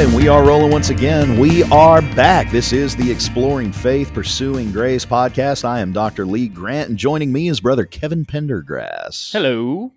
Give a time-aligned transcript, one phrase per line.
[0.00, 1.38] Right, and we are rolling once again.
[1.38, 2.50] We are back.
[2.50, 5.62] This is the Exploring Faith, Pursuing Grace podcast.
[5.62, 6.24] I am Dr.
[6.24, 9.30] Lee Grant, and joining me is brother Kevin Pendergrass.
[9.30, 9.92] Hello.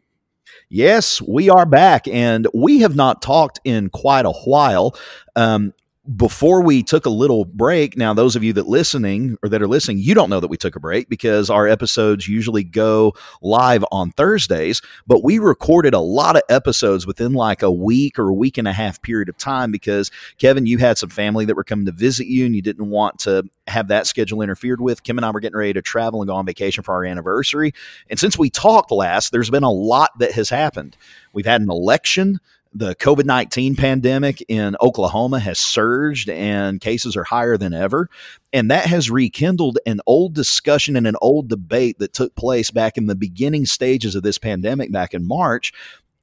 [0.67, 4.94] Yes, we are back, and we have not talked in quite a while.
[5.38, 5.73] Um,
[6.17, 9.67] before we took a little break now those of you that listening or that are
[9.67, 13.85] listening you don't know that we took a break because our episodes usually go live
[13.89, 18.34] on thursdays but we recorded a lot of episodes within like a week or a
[18.34, 21.63] week and a half period of time because kevin you had some family that were
[21.63, 25.03] coming to visit you and you didn't want to have that schedule interfered with.
[25.03, 27.73] Kim and i were getting ready to travel and go on vacation for our anniversary.
[28.09, 30.97] And since we talked last there's been a lot that has happened.
[31.31, 32.39] We've had an election
[32.73, 38.09] the COVID 19 pandemic in Oklahoma has surged and cases are higher than ever.
[38.52, 42.97] And that has rekindled an old discussion and an old debate that took place back
[42.97, 45.71] in the beginning stages of this pandemic back in March.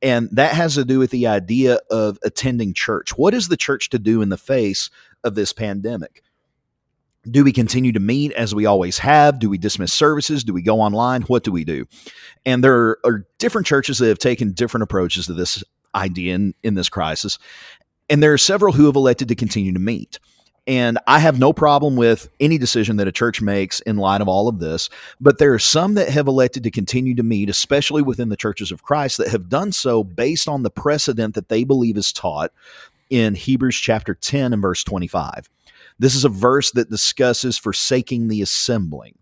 [0.02, 3.16] And that has to do with the idea of attending church.
[3.16, 4.90] What is the church to do in the face
[5.22, 6.22] of this pandemic?
[7.30, 9.38] Do we continue to meet as we always have?
[9.38, 10.42] Do we dismiss services?
[10.42, 11.22] Do we go online?
[11.22, 11.84] What do we do?
[12.46, 15.62] And there are different churches that have taken different approaches to this
[15.94, 17.38] idea in, in this crisis.
[18.08, 20.18] And there are several who have elected to continue to meet.
[20.66, 24.28] And I have no problem with any decision that a church makes in light of
[24.28, 24.90] all of this.
[25.20, 28.70] But there are some that have elected to continue to meet, especially within the churches
[28.70, 32.52] of Christ, that have done so based on the precedent that they believe is taught
[33.08, 35.48] in Hebrews chapter 10 and verse 25.
[35.98, 39.18] This is a verse that discusses forsaking the assembling.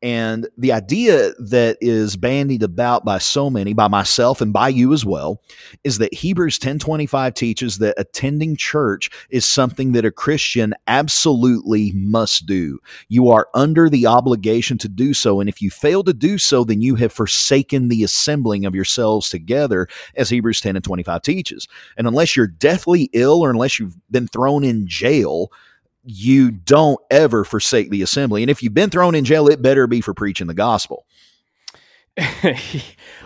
[0.00, 4.92] And the idea that is bandied about by so many, by myself and by you
[4.92, 5.42] as well,
[5.82, 12.46] is that Hebrews 10:25 teaches that attending church is something that a Christian absolutely must
[12.46, 12.78] do.
[13.08, 16.62] You are under the obligation to do so, and if you fail to do so,
[16.62, 21.66] then you have forsaken the assembling of yourselves together, as Hebrews 10 and 25 teaches.
[21.96, 25.50] And unless you're deathly ill or unless you've been thrown in jail,
[26.08, 28.42] you don't ever forsake the assembly.
[28.42, 31.04] And if you've been thrown in jail, it better be for preaching the gospel.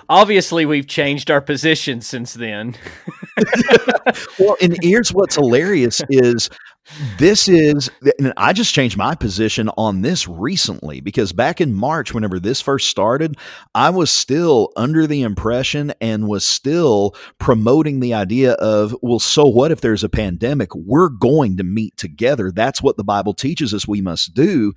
[0.09, 2.75] Obviously, we've changed our position since then.
[4.39, 6.51] well, and here's what's hilarious is
[7.19, 12.13] this is and i just changed my position on this recently because back in march
[12.13, 13.37] whenever this first started
[13.75, 19.47] i was still under the impression and was still promoting the idea of well so
[19.47, 20.75] what if there's a pandemic?
[20.75, 22.51] We're going to meet together.
[22.51, 24.73] That's what the bible teaches us we must do.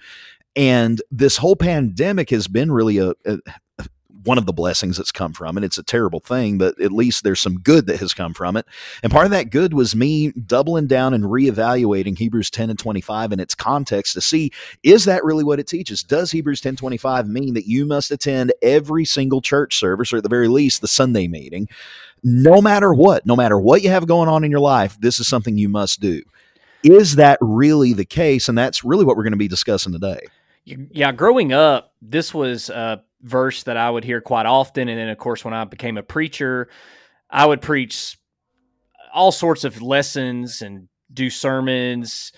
[0.56, 3.40] And this whole pandemic has been really a, a,
[4.26, 5.64] one of the blessings that's come from it.
[5.64, 8.66] It's a terrible thing, but at least there's some good that has come from it.
[9.04, 13.32] And part of that good was me doubling down and reevaluating Hebrews 10 and 25
[13.32, 14.52] in its context to see
[14.84, 16.04] is that really what it teaches?
[16.04, 20.24] Does Hebrews 10 25 mean that you must attend every single church service or at
[20.24, 21.68] the very least the Sunday meeting?
[22.24, 25.28] No matter what, no matter what you have going on in your life, this is
[25.28, 26.24] something you must do.
[26.84, 28.48] Is that really the case?
[28.48, 30.22] And that's really what we're going to be discussing today.
[30.66, 34.88] Yeah, growing up, this was uh, verse that I would hear quite often.
[34.88, 36.70] And then, of course, when I became a preacher,
[37.30, 38.18] I would preach
[39.14, 42.32] all sorts of lessons and do sermons,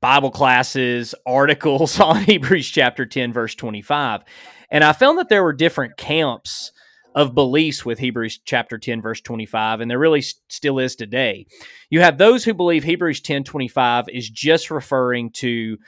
[0.00, 4.22] Bible classes, articles on Hebrews chapter 10, verse 25.
[4.70, 6.72] And I found that there were different camps
[7.14, 11.46] of beliefs with Hebrews chapter 10 verse 25 and there really still is today.
[11.90, 15.78] You have those who believe Hebrews 10 25 is just referring to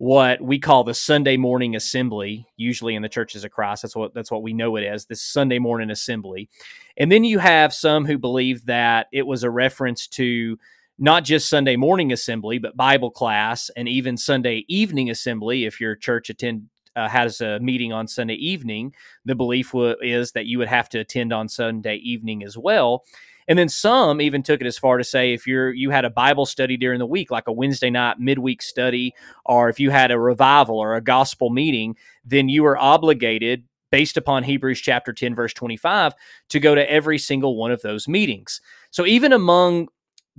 [0.00, 3.82] what we call the Sunday morning assembly, usually in the churches of Christ.
[3.82, 6.48] That's what that's what we know it as, this Sunday morning assembly.
[6.96, 10.58] And then you have some who believe that it was a reference to
[10.98, 15.66] not just Sunday morning assembly, but Bible class and even Sunday evening assembly.
[15.66, 18.94] If your church attend uh, has a meeting on Sunday evening,
[19.26, 23.04] the belief w- is that you would have to attend on Sunday evening as well.
[23.50, 26.10] And then some even took it as far to say if you're you had a
[26.10, 29.12] Bible study during the week, like a Wednesday night midweek study,
[29.44, 34.16] or if you had a revival or a gospel meeting, then you were obligated based
[34.16, 36.14] upon Hebrews chapter 10 verse 25
[36.50, 38.60] to go to every single one of those meetings.
[38.92, 39.88] So even among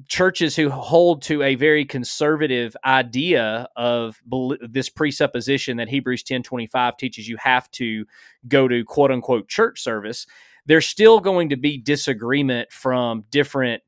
[0.07, 4.21] churches who hold to a very conservative idea of
[4.61, 8.05] this presupposition that Hebrews 10:25 teaches you have to
[8.47, 10.25] go to quote unquote church service,
[10.65, 13.83] there's still going to be disagreement from different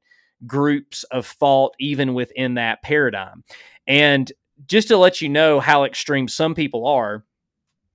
[0.46, 3.44] groups of thought, even within that paradigm.
[3.88, 4.32] And
[4.66, 7.24] just to let you know how extreme some people are,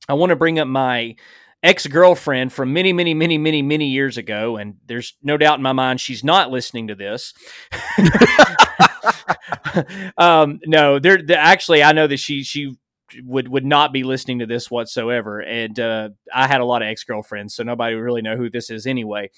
[0.08, 1.16] I want to bring up my
[1.62, 4.56] ex girlfriend from many, many, many, many, many years ago.
[4.56, 7.34] And there's no doubt in my mind she's not listening to this.
[10.18, 12.76] um, no, there actually, I know that she, she,
[13.24, 15.40] would would not be listening to this whatsoever.
[15.40, 18.50] And uh, I had a lot of ex girlfriends, so nobody would really know who
[18.50, 19.30] this is anyway.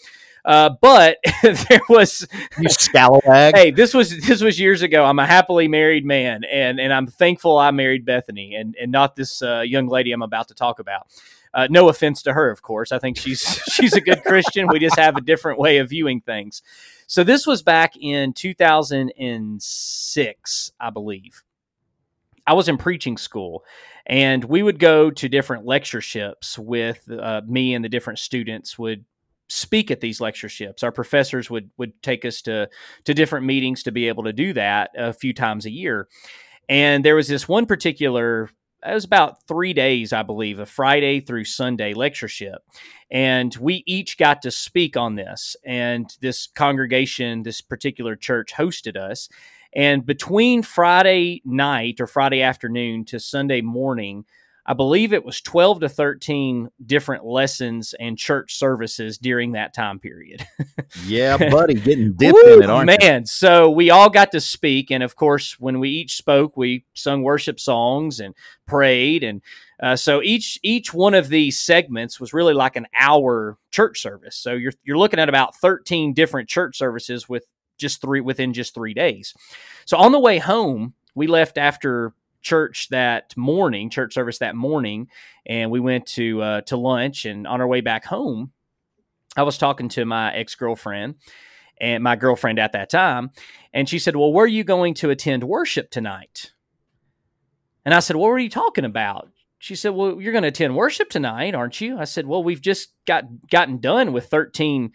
[0.45, 2.27] Uh, but there was
[2.59, 3.55] you scalawag.
[3.55, 5.05] Hey, this was this was years ago.
[5.05, 9.17] I'm a happily married man, and and I'm thankful I married Bethany, and and not
[9.17, 11.07] this uh, young lady I'm about to talk about.
[11.53, 12.93] Uh, no offense to her, of course.
[12.93, 13.41] I think she's
[13.73, 14.69] she's a good Christian.
[14.69, 16.63] We just have a different way of viewing things.
[17.07, 21.43] So this was back in 2006, I believe.
[22.51, 23.65] I was in preaching school,
[24.07, 29.05] and we would go to different lectureships with uh, me and the different students would
[29.49, 30.83] speak at these lectureships.
[30.83, 32.69] Our professors would would take us to
[33.05, 36.09] to different meetings to be able to do that a few times a year.
[36.69, 38.51] And there was this one particular
[38.85, 42.63] it was about three days, I believe, a Friday through Sunday lectureship.
[43.13, 45.55] And we each got to speak on this.
[45.65, 49.29] And this congregation, this particular church hosted us.
[49.73, 54.25] And between Friday night or Friday afternoon to Sunday morning,
[54.67, 59.99] I believe it was 12 to 13 different lessons and church services during that time
[59.99, 60.47] period.
[61.07, 63.23] yeah, buddy, getting dipped Woo, in it, aren't man.
[63.23, 63.27] You?
[63.27, 64.91] So we all got to speak.
[64.91, 68.35] And of course, when we each spoke, we sung worship songs and
[68.67, 69.25] prayed.
[69.25, 69.43] And
[69.83, 74.37] uh, so each each one of these segments was really like an hour church service.
[74.37, 77.45] So you're you're looking at about 13 different church services with
[77.81, 79.35] just three within just three days.
[79.87, 85.09] So on the way home, we left after church that morning, church service that morning,
[85.47, 87.25] and we went to uh, to lunch.
[87.25, 88.53] And on our way back home,
[89.37, 91.17] I was talking to my ex girlfriend
[91.79, 93.31] and my girlfriend at that time,
[93.73, 96.53] and she said, "Well, where are you going to attend worship tonight?"
[97.85, 100.77] And I said, "What were you talking about?" She said, "Well, you're going to attend
[100.77, 104.93] worship tonight, aren't you?" I said, "Well, we've just got gotten done with 13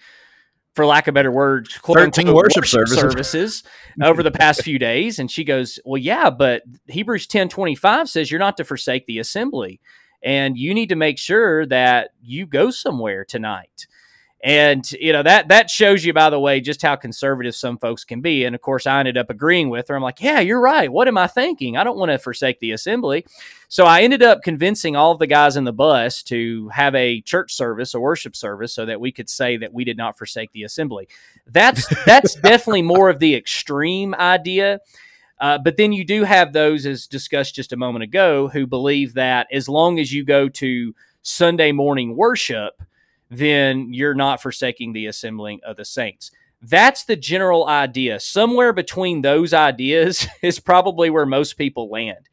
[0.75, 3.63] for lack of better words, quote 13 unquote, worship, worship services, services
[4.03, 5.19] over the past few days.
[5.19, 9.19] And she goes, Well, yeah, but Hebrews 10 25 says you're not to forsake the
[9.19, 9.79] assembly.
[10.21, 13.87] And you need to make sure that you go somewhere tonight.
[14.45, 18.03] And you know that that shows you, by the way, just how conservative some folks
[18.03, 18.45] can be.
[18.45, 19.95] And of course, I ended up agreeing with her.
[19.95, 20.91] I'm like, "Yeah, you're right.
[20.91, 21.77] What am I thinking?
[21.77, 23.25] I don't want to forsake the assembly."
[23.69, 27.21] So I ended up convincing all of the guys in the bus to have a
[27.21, 30.51] church service, a worship service, so that we could say that we did not forsake
[30.51, 31.07] the assembly.
[31.47, 34.79] That's that's definitely more of the extreme idea.
[35.39, 39.15] Uh, but then you do have those, as discussed just a moment ago, who believe
[39.15, 40.93] that as long as you go to
[41.23, 42.79] Sunday morning worship
[43.29, 46.31] then you're not forsaking the assembling of the saints.
[46.61, 48.19] That's the general idea.
[48.19, 52.29] Somewhere between those ideas is probably where most people land.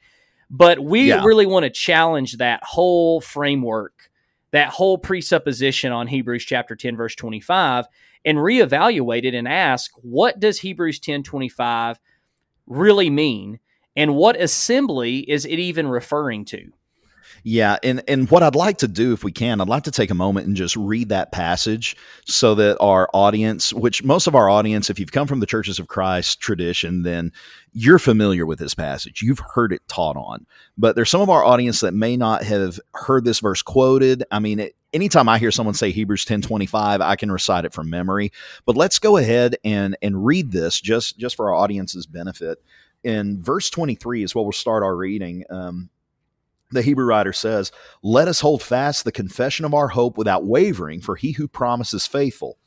[0.51, 1.25] But we yeah.
[1.25, 4.11] really want to challenge that whole framework,
[4.51, 7.87] that whole presupposition on Hebrews chapter 10, verse 25,
[8.25, 11.99] and reevaluate it and ask, what does Hebrews 10 25
[12.67, 13.61] really mean?
[13.97, 16.71] And what assembly is it even referring to?
[17.45, 20.11] Yeah, and and what I'd like to do, if we can, I'd like to take
[20.11, 24.49] a moment and just read that passage so that our audience, which most of our
[24.49, 27.33] audience, if you've come from the Churches of Christ tradition, then
[27.73, 29.23] you're familiar with this passage.
[29.23, 30.47] You've heard it taught on.
[30.79, 34.23] But there's some of our audience that may not have heard this verse quoted.
[34.31, 37.91] I mean, it, anytime I hear someone say Hebrews 10:25, I can recite it from
[37.91, 38.31] memory.
[38.67, 42.59] But let's go ahead and and read this just just for our audience's benefit.
[43.03, 45.43] In verse 23 is where we'll start our reading.
[45.51, 45.91] Um,
[46.73, 47.71] the Hebrew writer says,
[48.03, 52.07] Let us hold fast the confession of our hope without wavering, for he who promises
[52.07, 52.59] faithful.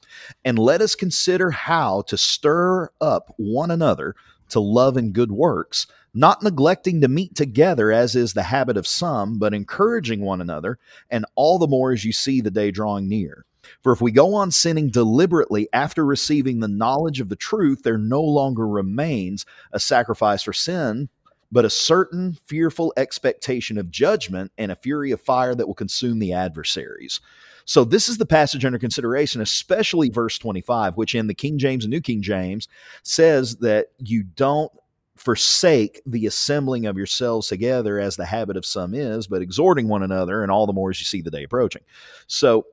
[0.43, 4.15] And let us consider how to stir up one another
[4.49, 8.87] to love and good works, not neglecting to meet together as is the habit of
[8.87, 10.77] some, but encouraging one another,
[11.09, 13.45] and all the more as you see the day drawing near.
[13.81, 17.97] For if we go on sinning deliberately after receiving the knowledge of the truth, there
[17.97, 21.09] no longer remains a sacrifice for sin
[21.55, 26.19] but a certain fearful expectation of judgment and a fury of fire that will consume
[26.19, 27.21] the adversaries.
[27.63, 31.85] So, this is the passage under consideration, especially verse 25, which in the King James
[31.85, 32.67] and New King James
[33.03, 34.71] says that you don't
[35.15, 40.03] forsake the assembling of yourselves together as the habit of some is, but exhorting one
[40.03, 41.83] another, and all the more as you see the day approaching.
[42.27, 42.65] So,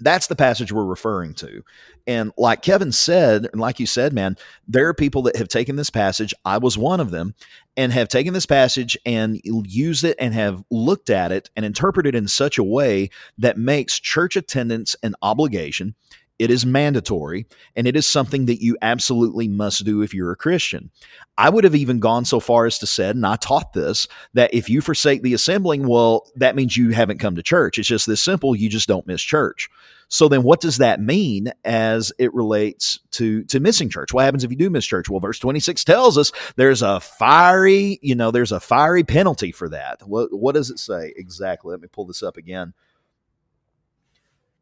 [0.00, 1.62] that's the passage we're referring to.
[2.06, 5.76] And like Kevin said, and like you said, man, there are people that have taken
[5.76, 6.34] this passage.
[6.44, 7.34] I was one of them,
[7.76, 12.14] and have taken this passage and used it and have looked at it and interpreted
[12.14, 13.08] it in such a way
[13.38, 15.94] that makes church attendance an obligation.
[16.42, 17.46] It is mandatory,
[17.76, 20.90] and it is something that you absolutely must do if you're a Christian.
[21.38, 24.52] I would have even gone so far as to said, and I taught this, that
[24.52, 27.78] if you forsake the assembling, well, that means you haven't come to church.
[27.78, 28.56] It's just this simple.
[28.56, 29.70] You just don't miss church.
[30.08, 34.12] So then what does that mean as it relates to to missing church?
[34.12, 35.08] What happens if you do miss church?
[35.08, 39.68] Well, verse 26 tells us there's a fiery, you know, there's a fiery penalty for
[39.68, 40.02] that.
[40.04, 41.70] What what does it say exactly?
[41.70, 42.74] Let me pull this up again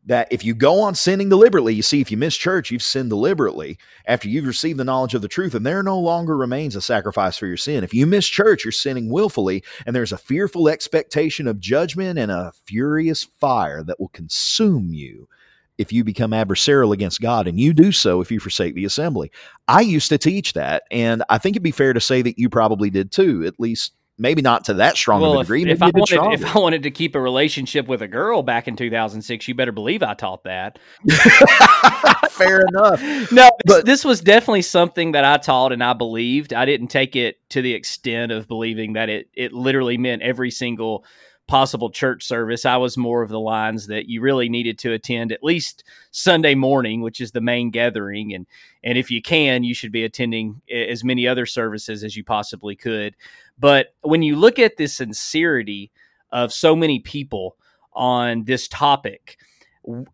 [0.06, 3.10] that if you go on sinning deliberately, you see, if you miss church, you've sinned
[3.10, 6.80] deliberately after you've received the knowledge of the truth, and there no longer remains a
[6.80, 7.84] sacrifice for your sin.
[7.84, 12.30] If you miss church, you're sinning willfully, and there's a fearful expectation of judgment and
[12.32, 15.28] a furious fire that will consume you
[15.76, 19.30] if you become adversarial against God, and you do so if you forsake the assembly.
[19.66, 22.50] I used to teach that, and I think it'd be fair to say that you
[22.50, 25.62] probably did too, at least maybe not to that strong well, of a degree.
[25.62, 28.68] If, if I wanted, if I wanted to keep a relationship with a girl back
[28.68, 30.78] in 2006, you better believe I taught that.
[32.30, 33.02] Fair enough.
[33.32, 36.52] No, but, this was definitely something that I taught and I believed.
[36.52, 40.50] I didn't take it to the extent of believing that it it literally meant every
[40.50, 41.04] single
[41.50, 42.64] possible church service.
[42.64, 46.54] I was more of the lines that you really needed to attend at least Sunday
[46.54, 48.46] morning, which is the main gathering, and
[48.84, 52.22] and if you can, you should be attending eh, as many other services as you
[52.22, 53.16] possibly could.
[53.58, 55.90] But when you look at the sincerity
[56.30, 57.56] of so many people
[57.92, 59.36] on this topic,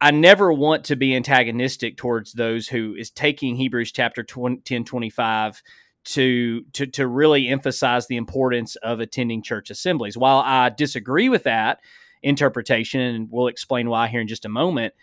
[0.01, 4.85] I never want to be antagonistic towards those who is taking Hebrews chapter 20, 10
[4.85, 5.63] 25
[6.07, 10.17] to, to, to really emphasize the importance of attending church assemblies.
[10.17, 11.81] While I disagree with that
[12.23, 14.95] interpretation, and we'll explain why here in just a moment,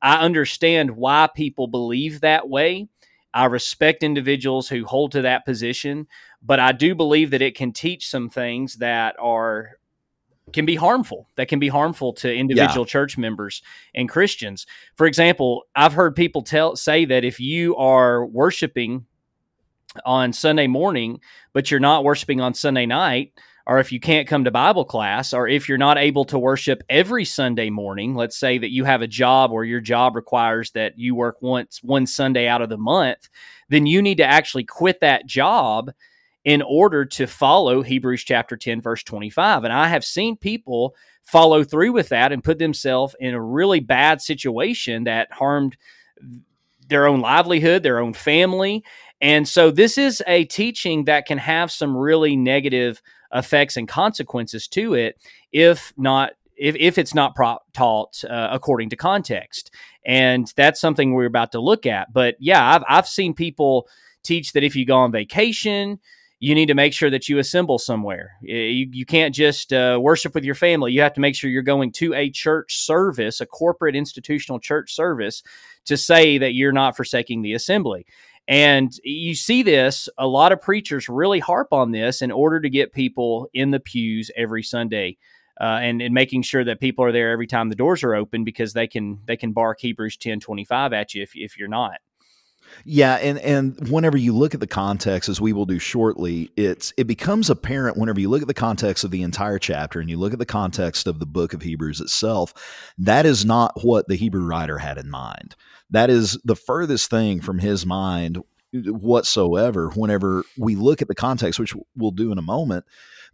[0.00, 2.88] I understand why people believe that way.
[3.34, 6.06] I respect individuals who hold to that position,
[6.42, 9.78] but I do believe that it can teach some things that are
[10.52, 12.90] can be harmful that can be harmful to individual yeah.
[12.90, 13.62] church members
[13.94, 14.66] and Christians.
[14.96, 19.06] For example, I've heard people tell say that if you are worshiping
[20.04, 21.20] on Sunday morning
[21.52, 23.32] but you're not worshiping on Sunday night,
[23.66, 26.82] or if you can't come to Bible class, or if you're not able to worship
[26.88, 30.98] every Sunday morning, let's say that you have a job where your job requires that
[30.98, 33.28] you work once one Sunday out of the month,
[33.68, 35.92] then you need to actually quit that job
[36.44, 39.62] in order to follow Hebrews chapter 10 verse 25.
[39.62, 43.78] And I have seen people follow through with that and put themselves in a really
[43.78, 45.76] bad situation that harmed
[46.88, 48.84] their own livelihood, their own family.
[49.22, 53.00] And so this is a teaching that can have some really negative
[53.32, 55.18] effects and consequences to it
[55.52, 59.70] if not if, if it's not pro- taught uh, according to context
[60.04, 63.88] and that's something we're about to look at but yeah I've, I've seen people
[64.22, 65.98] teach that if you go on vacation
[66.42, 68.32] you need to make sure that you assemble somewhere.
[68.42, 70.90] You, you can't just uh, worship with your family.
[70.90, 74.92] You have to make sure you're going to a church service, a corporate institutional church
[74.92, 75.44] service,
[75.84, 78.06] to say that you're not forsaking the assembly.
[78.48, 82.68] And you see this, a lot of preachers really harp on this in order to
[82.68, 85.16] get people in the pews every Sunday.
[85.60, 88.42] Uh, and, and making sure that people are there every time the doors are open
[88.42, 91.68] because they can they can bark Hebrews ten twenty five at you if, if you're
[91.68, 92.00] not.
[92.84, 96.92] Yeah, and and whenever you look at the context, as we will do shortly, it's
[96.96, 100.18] it becomes apparent whenever you look at the context of the entire chapter and you
[100.18, 102.52] look at the context of the book of Hebrews itself,
[102.98, 105.54] that is not what the Hebrew writer had in mind.
[105.90, 111.60] That is the furthest thing from his mind whatsoever whenever we look at the context
[111.60, 112.86] which we'll do in a moment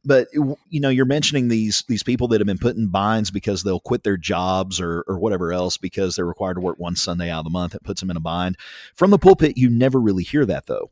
[0.05, 3.62] but you know you're mentioning these these people that have been put in binds because
[3.62, 7.31] they'll quit their jobs or or whatever else because they're required to work one sunday
[7.31, 8.57] out of the month it puts them in a bind
[8.95, 10.90] from the pulpit you never really hear that though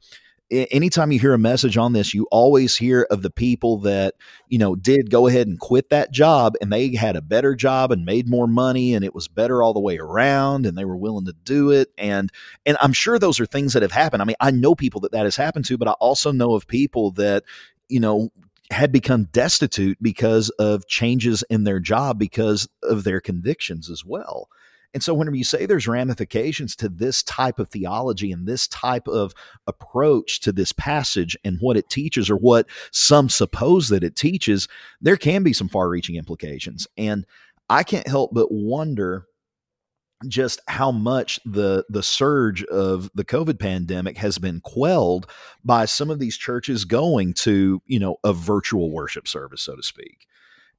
[0.50, 4.14] anytime you hear a message on this, you always hear of the people that,
[4.48, 7.90] you know, did go ahead and quit that job and they had a better job
[7.90, 10.96] and made more money and it was better all the way around and they were
[10.96, 11.88] willing to do it.
[11.98, 12.30] And,
[12.64, 14.22] and I'm sure those are things that have happened.
[14.22, 16.68] I mean, I know people that that has happened to, but I also know of
[16.68, 17.42] people that,
[17.88, 18.30] you know,
[18.70, 24.48] had become destitute because of changes in their job because of their convictions as well.
[24.94, 29.06] And so, whenever you say there's ramifications to this type of theology and this type
[29.08, 29.34] of
[29.66, 34.68] approach to this passage and what it teaches, or what some suppose that it teaches,
[35.00, 36.86] there can be some far reaching implications.
[36.96, 37.26] And
[37.68, 39.26] I can't help but wonder
[40.28, 45.26] just how much the the surge of the covid pandemic has been quelled
[45.64, 49.82] by some of these churches going to you know a virtual worship service so to
[49.82, 50.26] speak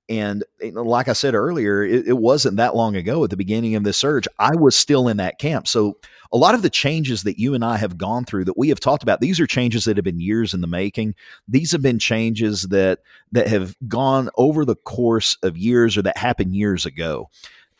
[0.10, 3.84] and like I said earlier, it, it, wasn't that long ago at the beginning of
[3.84, 4.28] this surge.
[4.40, 5.68] I was still in that camp.
[5.68, 5.98] So
[6.32, 8.80] a lot of the changes that you and I have gone through that we have
[8.80, 11.16] talked about, these are changes that have been years in the making.
[11.48, 13.00] These have been changes that
[13.34, 17.30] that have gone over the course of years or that happened years ago.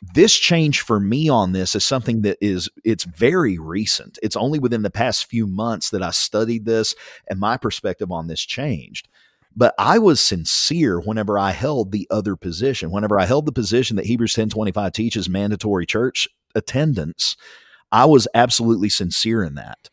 [0.02, 4.20] This change for me on this is something that is it's very recent.
[4.22, 6.96] It's only within the past few months that i studied this
[7.28, 9.08] and my perspective on this changed.
[9.56, 12.92] But i was sincere whenever i held the other position.
[12.92, 17.36] Whenever i held the position that hebrews 10 25 teaches mandatory church attendance
[17.92, 19.90] i was absolutely sincere in that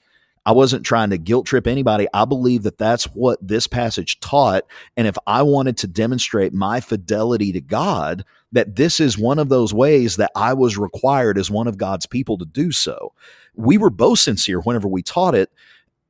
[0.46, 2.06] I wasn't trying to guilt trip anybody.
[2.12, 4.64] I believe that that's what this passage taught.
[4.96, 9.48] And if I wanted to demonstrate my fidelity to God, that this is one of
[9.48, 13.12] those ways that I was required as one of God's people to do so.
[13.54, 15.50] We were both sincere whenever we taught it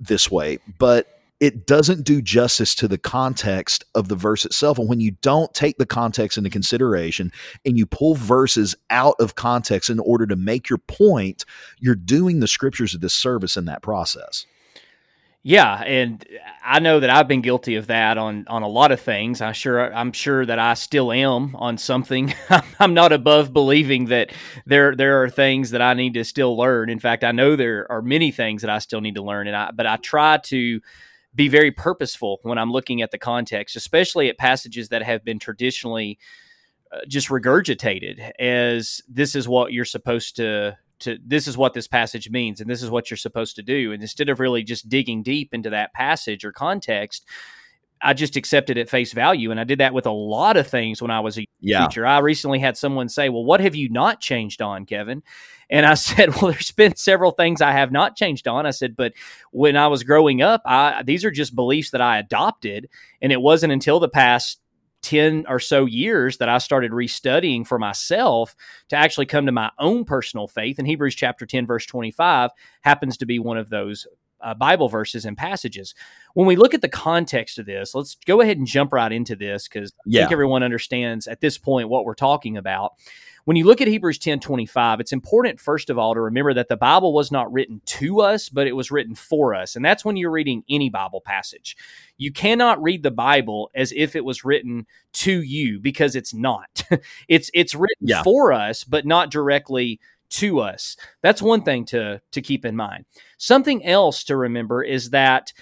[0.00, 4.78] this way, but it doesn't do justice to the context of the verse itself.
[4.78, 7.32] And when you don't take the context into consideration
[7.64, 11.44] and you pull verses out of context in order to make your point,
[11.78, 14.46] you're doing the scriptures a disservice in that process.
[15.46, 16.26] Yeah, and
[16.64, 19.42] I know that I've been guilty of that on on a lot of things.
[19.42, 22.32] I sure I'm sure that I still am on something.
[22.80, 24.32] I'm not above believing that
[24.64, 26.88] there there are things that I need to still learn.
[26.88, 29.54] In fact, I know there are many things that I still need to learn, and
[29.54, 30.80] I but I try to
[31.34, 35.38] be very purposeful when I'm looking at the context, especially at passages that have been
[35.38, 36.18] traditionally
[36.92, 41.88] uh, just regurgitated as this is what you're supposed to to this is what this
[41.88, 43.92] passage means and this is what you're supposed to do.
[43.92, 47.26] And instead of really just digging deep into that passage or context
[48.04, 49.50] I just accepted at face value.
[49.50, 51.86] And I did that with a lot of things when I was a yeah.
[51.86, 52.06] teacher.
[52.06, 55.22] I recently had someone say, Well, what have you not changed on, Kevin?
[55.70, 58.66] And I said, Well, there's been several things I have not changed on.
[58.66, 59.14] I said, But
[59.52, 62.88] when I was growing up, I, these are just beliefs that I adopted.
[63.22, 64.60] And it wasn't until the past
[65.04, 68.56] 10 or so years that I started restudying for myself
[68.88, 70.78] to actually come to my own personal faith.
[70.78, 72.50] And Hebrews chapter 10, verse 25
[72.82, 74.06] happens to be one of those
[74.44, 75.94] uh, Bible verses and passages.
[76.34, 79.34] When we look at the context of this, let's go ahead and jump right into
[79.34, 80.20] this because yeah.
[80.20, 82.92] I think everyone understands at this point what we're talking about.
[83.44, 86.68] When you look at Hebrews 10 25, it's important, first of all, to remember that
[86.68, 89.76] the Bible was not written to us, but it was written for us.
[89.76, 91.76] And that's when you're reading any Bible passage.
[92.16, 96.84] You cannot read the Bible as if it was written to you because it's not.
[97.28, 98.22] it's it's written yeah.
[98.22, 100.00] for us, but not directly
[100.34, 100.96] to us.
[101.22, 103.04] That's one thing to, to keep in mind.
[103.38, 105.52] Something else to remember is that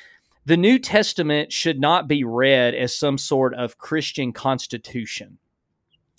[0.44, 5.38] the New Testament should not be read as some sort of Christian constitution.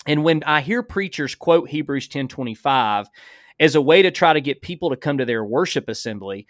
[0.05, 3.07] And when I hear preachers quote Hebrews 10:25
[3.59, 6.47] as a way to try to get people to come to their worship assembly,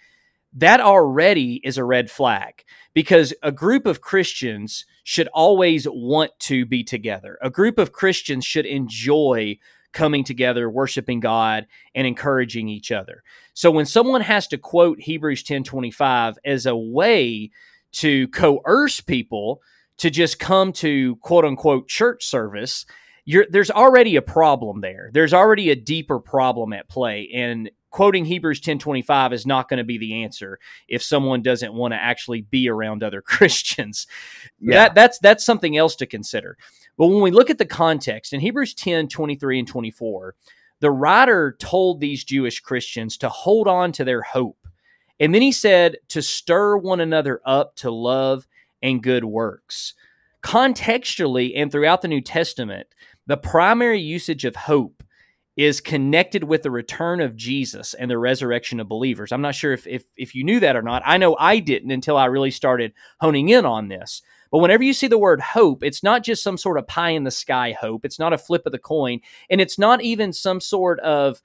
[0.56, 6.66] that already is a red flag because a group of Christians should always want to
[6.66, 7.38] be together.
[7.42, 9.58] A group of Christians should enjoy
[9.94, 13.24] coming together, worshiping God, and encouraging each other.
[13.54, 17.52] So when someone has to quote Hebrews 10:25 as a way
[17.94, 19.62] to coerce people
[19.98, 22.86] to just come to quote unquote church service,
[23.26, 25.10] there's already a problem there.
[25.14, 27.30] There's already a deeper problem at play.
[27.34, 31.94] And quoting Hebrews 10:25 is not going to be the answer if someone doesn't want
[31.94, 34.08] to actually be around other Christians.
[34.60, 34.76] Yeah.
[34.76, 36.58] That, that's that's something else to consider.
[36.98, 40.36] But when we look at the context in Hebrews 10 23 and 24,
[40.82, 44.58] the writer told these Jewish Christians to hold on to their hope.
[45.20, 48.48] And then he said to stir one another up to love
[48.82, 49.94] and good works.
[50.44, 52.88] Contextually and throughout the New Testament,
[53.28, 55.04] the primary usage of hope
[55.56, 59.32] is connected with the return of Jesus and the resurrection of believers.
[59.32, 61.04] I'm not sure if, if, if you knew that or not.
[61.06, 64.24] I know I didn't until I really started honing in on this.
[64.52, 67.24] But whenever you see the word hope, it's not just some sort of pie in
[67.24, 68.04] the sky hope.
[68.04, 69.20] It's not a flip of the coin.
[69.50, 71.42] And it's not even some sort of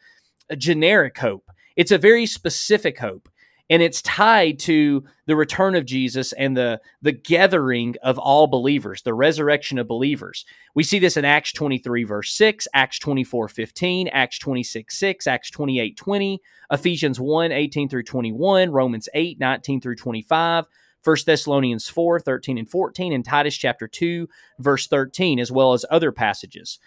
[0.56, 1.50] generic hope.
[1.76, 3.28] It's a very specific hope.
[3.70, 9.02] And it's tied to the return of Jesus and the, the gathering of all believers,
[9.02, 10.46] the resurrection of believers.
[10.74, 15.50] We see this in Acts 23, verse 6, Acts 24, 15, Acts 26, 6, Acts
[15.50, 20.64] 28, 20, Ephesians 1, 18 through 21, Romans 8, 19 through 25,
[21.04, 24.28] 1 Thessalonians 4, 13 and 14, and Titus chapter 2,
[24.58, 26.78] verse 13, as well as other passages.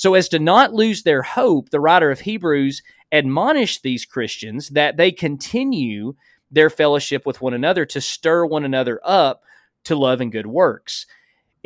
[0.00, 2.82] So, as to not lose their hope, the writer of Hebrews
[3.12, 6.14] admonished these Christians that they continue
[6.50, 9.42] their fellowship with one another to stir one another up
[9.84, 11.04] to love and good works.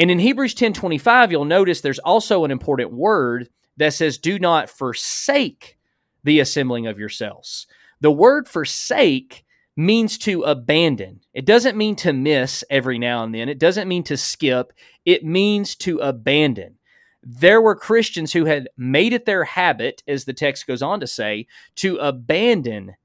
[0.00, 4.68] And in Hebrews 10:25, you'll notice there's also an important word that says, do not
[4.68, 5.78] forsake
[6.24, 7.68] the assembling of yourselves.
[8.00, 9.44] The word forsake
[9.76, 11.20] means to abandon.
[11.34, 13.48] It doesn't mean to miss every now and then.
[13.48, 14.72] It doesn't mean to skip.
[15.04, 16.78] It means to abandon.
[17.24, 21.06] There were Christians who had made it their habit, as the text goes on to
[21.06, 22.96] say, to abandon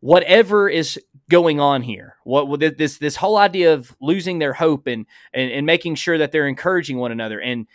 [0.00, 2.16] whatever is going on here.
[2.24, 6.32] What this this whole idea of losing their hope and, and and making sure that
[6.32, 7.66] they're encouraging one another and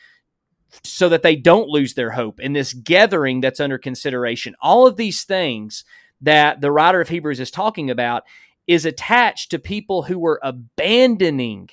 [0.83, 4.55] so that they don't lose their hope in this gathering that's under consideration.
[4.61, 5.85] All of these things
[6.21, 8.23] that the writer of Hebrews is talking about
[8.65, 11.69] is attached to people who were abandoning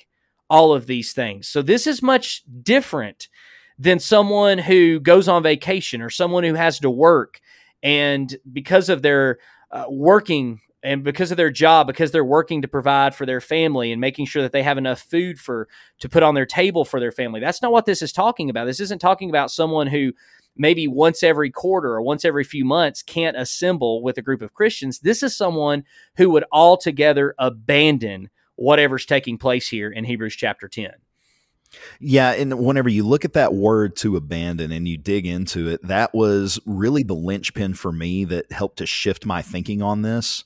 [0.49, 1.47] all of these things.
[1.47, 3.29] So this is much different
[3.81, 7.41] than someone who goes on vacation or someone who has to work
[7.81, 9.39] and because of their
[9.71, 13.91] uh, working and because of their job because they're working to provide for their family
[13.91, 15.67] and making sure that they have enough food for
[15.99, 18.65] to put on their table for their family that's not what this is talking about
[18.65, 20.11] this isn't talking about someone who
[20.55, 24.53] maybe once every quarter or once every few months can't assemble with a group of
[24.53, 24.99] Christians.
[24.99, 25.83] This is someone
[26.17, 30.91] who would altogether abandon whatever's taking place here in Hebrews chapter 10.
[31.99, 35.85] Yeah, and whenever you look at that word to abandon and you dig into it,
[35.87, 40.43] that was really the linchpin for me that helped to shift my thinking on this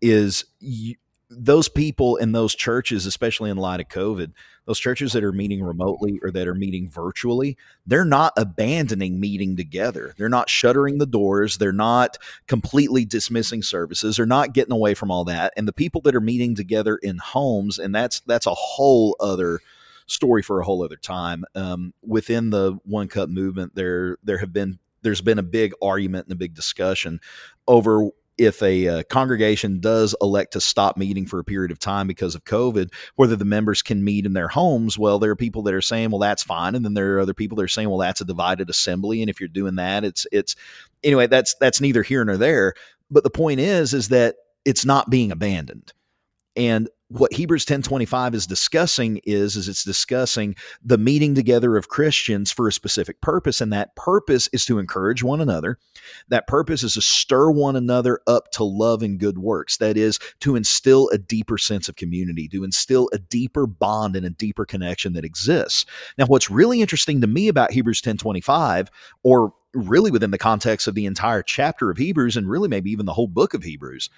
[0.00, 0.96] is you,
[1.30, 4.32] those people in those churches, especially in light of COVID,
[4.66, 9.56] those churches that are meeting remotely or that are meeting virtually, they're not abandoning meeting
[9.56, 10.14] together.
[10.16, 11.58] They're not shuttering the doors.
[11.58, 14.16] They're not completely dismissing services.
[14.16, 15.52] They're not getting away from all that.
[15.56, 19.60] And the people that are meeting together in homes, and that's that's a whole other
[20.06, 21.44] story for a whole other time.
[21.54, 26.26] Um, within the one cup movement, there there have been there's been a big argument
[26.26, 27.20] and a big discussion
[27.68, 32.06] over if a uh, congregation does elect to stop meeting for a period of time
[32.06, 35.62] because of COVID, whether the members can meet in their homes, well, there are people
[35.62, 37.88] that are saying, well, that's fine, and then there are other people that are saying,
[37.88, 40.56] well, that's a divided assembly, and if you're doing that, it's it's
[41.02, 41.26] anyway.
[41.26, 42.74] That's that's neither here nor there.
[43.10, 45.92] But the point is, is that it's not being abandoned,
[46.56, 52.50] and what Hebrews 10:25 is discussing is is it's discussing the meeting together of Christians
[52.50, 55.78] for a specific purpose and that purpose is to encourage one another.
[56.28, 59.76] That purpose is to stir one another up to love and good works.
[59.76, 64.24] That is to instill a deeper sense of community, to instill a deeper bond and
[64.24, 65.84] a deeper connection that exists.
[66.16, 68.88] Now what's really interesting to me about Hebrews 10:25
[69.22, 73.06] or really within the context of the entire chapter of Hebrews and really maybe even
[73.06, 74.08] the whole book of Hebrews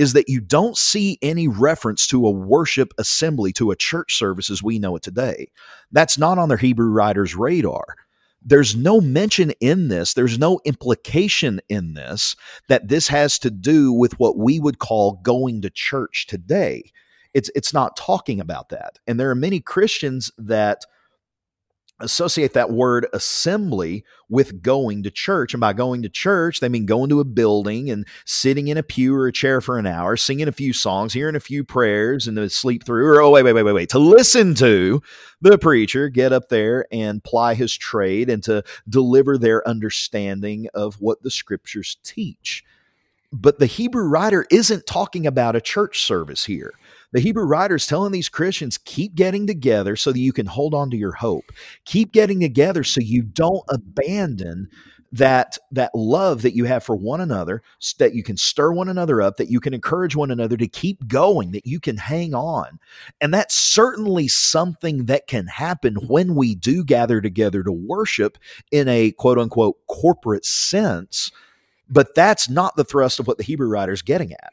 [0.00, 4.48] is that you don't see any reference to a worship assembly, to a church service
[4.48, 5.50] as we know it today.
[5.92, 7.84] That's not on their Hebrew writer's radar.
[8.42, 12.34] There's no mention in this, there's no implication in this
[12.68, 16.90] that this has to do with what we would call going to church today.
[17.34, 18.98] It's, it's not talking about that.
[19.06, 20.86] And there are many Christians that
[22.00, 25.54] associate that word assembly with going to church.
[25.54, 28.82] And by going to church, they mean going to a building and sitting in a
[28.82, 32.26] pew or a chair for an hour, singing a few songs, hearing a few prayers,
[32.26, 35.02] and to sleep through, or oh, wait, wait, wait, wait, wait, to listen to
[35.40, 40.94] the preacher get up there and ply his trade and to deliver their understanding of
[41.00, 42.64] what the scriptures teach.
[43.32, 46.74] But the Hebrew writer isn't talking about a church service here
[47.12, 50.74] the Hebrew writer is telling these Christians keep getting together so that you can hold
[50.74, 51.50] on to your hope.
[51.84, 54.68] Keep getting together so you don't abandon
[55.12, 58.88] that that love that you have for one another so that you can stir one
[58.88, 62.32] another up that you can encourage one another to keep going that you can hang
[62.32, 62.78] on
[63.20, 68.38] and that's certainly something that can happen when we do gather together to worship
[68.70, 71.32] in a quote unquote corporate sense
[71.90, 74.52] but that's not the thrust of what the hebrew writer is getting at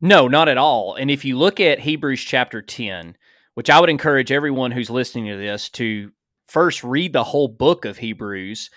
[0.00, 0.94] no, not at all.
[0.94, 3.16] And if you look at Hebrews chapter 10,
[3.54, 6.12] which I would encourage everyone who's listening to this to
[6.48, 8.70] first read the whole book of Hebrews,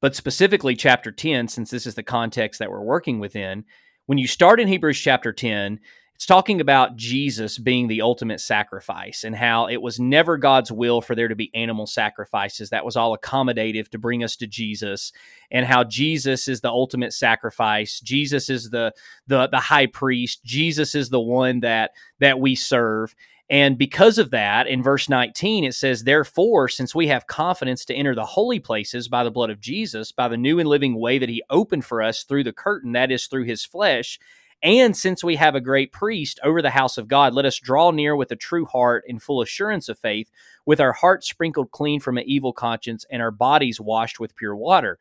[0.00, 3.64] but specifically chapter 10, since this is the context that we're working within.
[4.06, 5.78] When you start in Hebrews chapter 10,
[6.14, 11.00] it's talking about Jesus being the ultimate sacrifice and how it was never God's will
[11.00, 12.70] for there to be animal sacrifices.
[12.70, 15.12] That was all accommodative to bring us to Jesus,
[15.50, 18.00] and how Jesus is the ultimate sacrifice.
[18.00, 18.92] Jesus is the
[19.26, 20.44] the the high priest.
[20.44, 23.14] Jesus is the one that that we serve.
[23.50, 27.94] And because of that, in verse 19, it says, Therefore, since we have confidence to
[27.94, 31.18] enter the holy places by the blood of Jesus, by the new and living way
[31.18, 34.18] that he opened for us through the curtain, that is, through his flesh,
[34.64, 37.90] and since we have a great priest over the house of God, let us draw
[37.90, 40.30] near with a true heart in full assurance of faith,
[40.64, 44.56] with our hearts sprinkled clean from an evil conscience and our bodies washed with pure
[44.56, 44.98] water.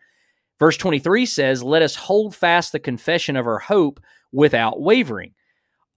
[0.59, 4.01] Verse 23 says, Let us hold fast the confession of our hope
[4.33, 5.33] without wavering.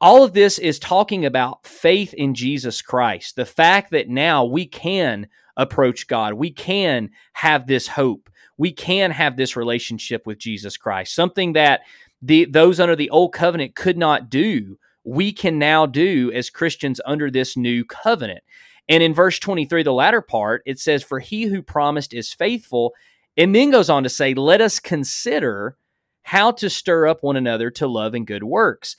[0.01, 4.67] All of this is talking about faith in Jesus Christ, the fact that now we
[4.67, 5.27] can
[5.57, 11.15] approach God, we can have this hope, we can have this relationship with Jesus Christ,
[11.15, 11.81] something that
[12.23, 17.01] the those under the old covenant could not do we can now do as Christians
[17.07, 18.43] under this new covenant.
[18.89, 22.93] And in verse 23, the latter part, it says, For he who promised is faithful.
[23.37, 25.77] And then goes on to say, Let us consider
[26.23, 28.97] how to stir up one another to love and good works.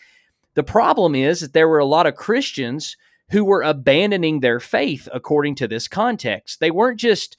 [0.56, 2.95] The problem is that there were a lot of Christians
[3.32, 6.62] who were abandoning their faith according to this context.
[6.62, 7.36] They weren't just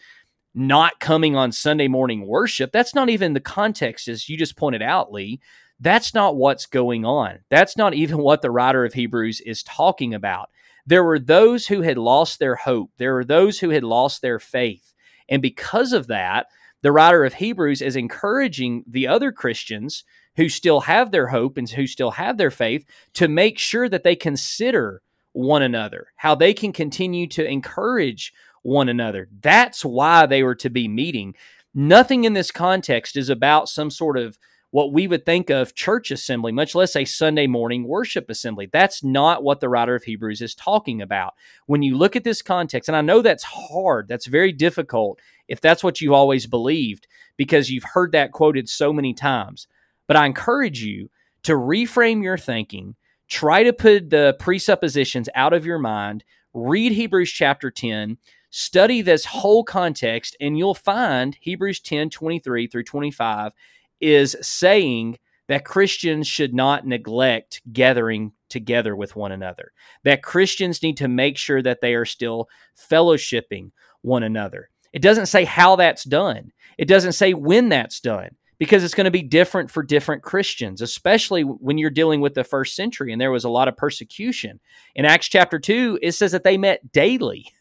[0.55, 2.71] not coming on Sunday morning worship.
[2.73, 5.41] That's not even the context, as you just pointed out, Lee.
[5.81, 7.41] That's not what's going on.
[7.51, 10.51] That's not even what the writer of Hebrews is talking about.
[10.87, 14.39] There were those who had lost their hope, there were those who had lost their
[14.39, 14.95] faith.
[15.29, 16.47] And because of that,
[16.81, 20.05] the writer of Hebrews is encouraging the other Christians
[20.37, 24.05] who still have their hope and who still have their faith to make sure that
[24.05, 29.29] they consider one another, how they can continue to encourage one another.
[29.41, 31.35] That's why they were to be meeting.
[31.75, 34.39] Nothing in this context is about some sort of
[34.71, 38.69] what we would think of church assembly, much less a Sunday morning worship assembly.
[38.71, 41.35] That's not what the writer of Hebrews is talking about.
[41.67, 45.61] When you look at this context, and I know that's hard, that's very difficult if
[45.61, 49.67] that's what you've always believed because you've heard that quoted so many times.
[50.07, 51.11] But I encourage you
[51.45, 52.97] to reframe your thinking,
[53.29, 58.19] try to put the presuppositions out of your mind, read Hebrews chapter 10,
[58.51, 63.53] study this whole context, and you'll find Hebrews 10 23 through 25
[64.01, 69.73] is saying that Christians should not neglect gathering together with one another,
[70.05, 72.49] that Christians need to make sure that they are still
[72.91, 73.71] fellowshipping
[74.03, 74.71] one another.
[74.93, 78.31] It doesn't say how that's done, it doesn't say when that's done.
[78.59, 82.43] Because it's going to be different for different Christians, especially when you're dealing with the
[82.43, 84.59] first century and there was a lot of persecution.
[84.97, 87.53] In Acts chapter 2, it says that they met daily.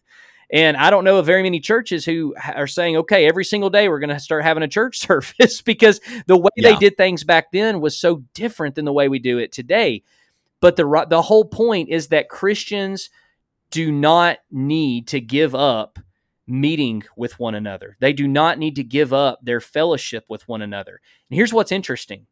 [0.50, 3.90] And I don't know of very many churches who are saying, okay, every single day
[3.90, 6.72] we're going to start having a church service because the way yeah.
[6.72, 10.04] they did things back then was so different than the way we do it today.
[10.60, 13.10] But the the whole point is that Christians
[13.70, 16.00] do not need to give up
[16.48, 17.98] meeting with one another.
[18.00, 21.02] They do not need to give up their fellowship with one another.
[21.30, 22.26] And here's what's interesting.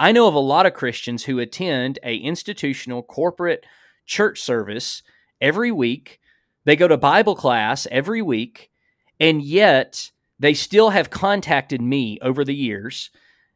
[0.00, 3.64] I know of a lot of Christians who attend a institutional corporate
[4.04, 5.02] church service
[5.40, 6.20] every week
[6.68, 8.70] they go to Bible class every week,
[9.18, 13.10] and yet they still have contacted me over the years.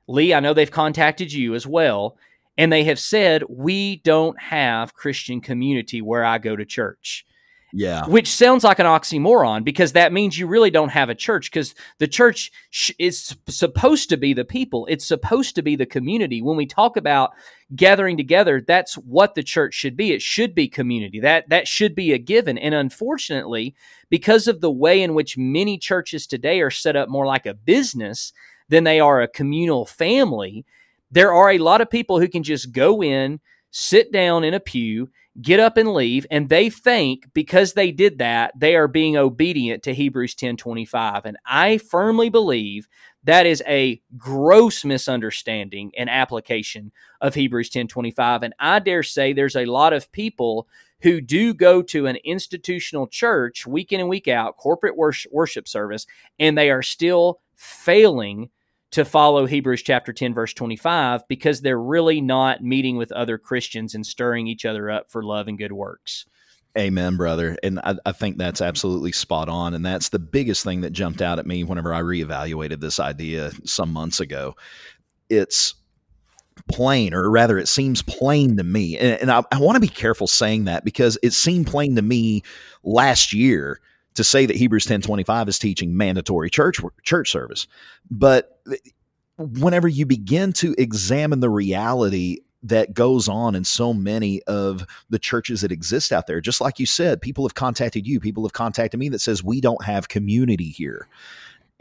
[0.09, 2.17] Lee, I know they've contacted you as well.
[2.59, 7.27] And they have said, We don't have Christian community where I go to church.
[7.73, 8.07] Yeah.
[8.07, 11.75] Which sounds like an oxymoron because that means you really don't have a church because
[11.99, 12.53] the church
[12.99, 14.87] is supposed to be the people.
[14.91, 16.43] It's supposed to be the community.
[16.43, 17.31] When we talk about
[17.75, 20.13] gathering together, that's what the church should be.
[20.13, 21.19] It should be community.
[21.21, 22.59] That that should be a given.
[22.59, 23.75] And unfortunately,
[24.11, 27.55] because of the way in which many churches today are set up more like a
[27.55, 28.35] business
[28.69, 30.67] than they are a communal family,
[31.11, 34.61] there are a lot of people who can just go in, sit down in a
[34.61, 35.09] pew
[35.41, 39.83] get up and leave and they think because they did that they are being obedient
[39.83, 42.87] to Hebrews 10:25 and I firmly believe
[43.25, 46.93] that is a gross misunderstanding and application
[47.23, 50.69] of Hebrews 10:25 and I dare say there's a lot of people
[51.01, 56.07] who do go to an institutional church week in and week out corporate worship service
[56.39, 58.51] and they are still failing
[58.93, 63.95] to follow Hebrews chapter 10, verse 25, because they're really not meeting with other Christians
[63.95, 66.27] and stirring each other up for love and good works.
[66.79, 67.57] Amen, brother.
[67.63, 69.75] And I, I, think that's absolutely spot on.
[69.75, 73.53] And that's the biggest thing that jumped out at me whenever I reevaluated this idea
[73.65, 74.57] some months ago.
[75.29, 75.75] It's
[76.69, 78.97] plain, or rather, it seems plain to me.
[78.97, 82.03] And, and I, I want to be careful saying that because it seemed plain to
[82.03, 82.43] me
[82.83, 83.81] last year
[84.15, 87.67] to say that Hebrews 10:25 is teaching mandatory church church service.
[88.11, 88.61] But
[89.39, 95.19] whenever you begin to examine the reality that goes on in so many of the
[95.19, 98.53] churches that exist out there just like you said people have contacted you people have
[98.53, 101.09] contacted me that says we don't have community here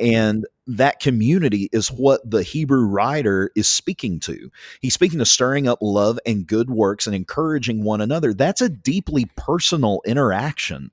[0.01, 4.49] and that community is what the Hebrew writer is speaking to.
[4.79, 8.33] He's speaking to stirring up love and good works and encouraging one another.
[8.33, 10.91] That's a deeply personal interaction.